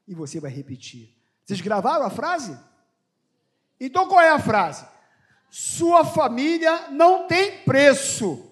e 0.07 0.15
você 0.15 0.41
vai 0.41 0.51
repetir. 0.51 1.20
Vocês 1.51 1.63
gravaram 1.63 2.07
a 2.07 2.11
frase? 2.11 2.57
Então 3.81 4.07
qual 4.07 4.21
é 4.21 4.31
a 4.31 4.39
frase? 4.39 4.87
Sua 5.51 6.05
família 6.05 6.85
não 6.91 7.27
tem 7.27 7.59
preço. 7.63 8.49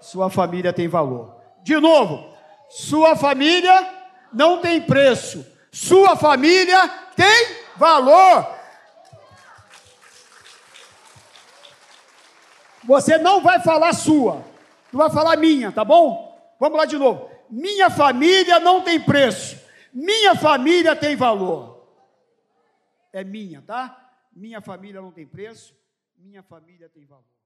Sua 0.00 0.30
família 0.30 0.72
tem 0.72 0.86
valor. 0.86 1.34
De 1.64 1.74
novo, 1.80 2.32
sua 2.70 3.16
família 3.16 3.92
não 4.32 4.60
tem 4.60 4.80
preço. 4.82 5.44
Sua 5.72 6.14
família 6.14 6.88
tem 7.16 7.56
valor. 7.76 8.46
Você 12.84 13.18
não 13.18 13.40
vai 13.40 13.58
falar 13.58 13.94
sua, 13.94 14.44
tu 14.92 14.98
vai 14.98 15.10
falar 15.10 15.36
minha, 15.36 15.72
tá 15.72 15.84
bom? 15.84 16.40
Vamos 16.60 16.78
lá 16.78 16.84
de 16.84 16.96
novo. 16.96 17.28
Minha 17.50 17.90
família 17.90 18.60
não 18.60 18.82
tem 18.82 19.00
preço. 19.00 19.61
Minha 19.92 20.34
família 20.34 20.96
tem 20.96 21.14
valor. 21.14 21.86
É 23.12 23.22
minha, 23.22 23.60
tá? 23.62 23.98
Minha 24.32 24.60
família 24.60 25.00
não 25.00 25.12
tem 25.12 25.26
preço. 25.26 25.76
minha 26.16 26.42
família 26.42 26.88
tem 26.88 27.04
valor. 27.04 27.41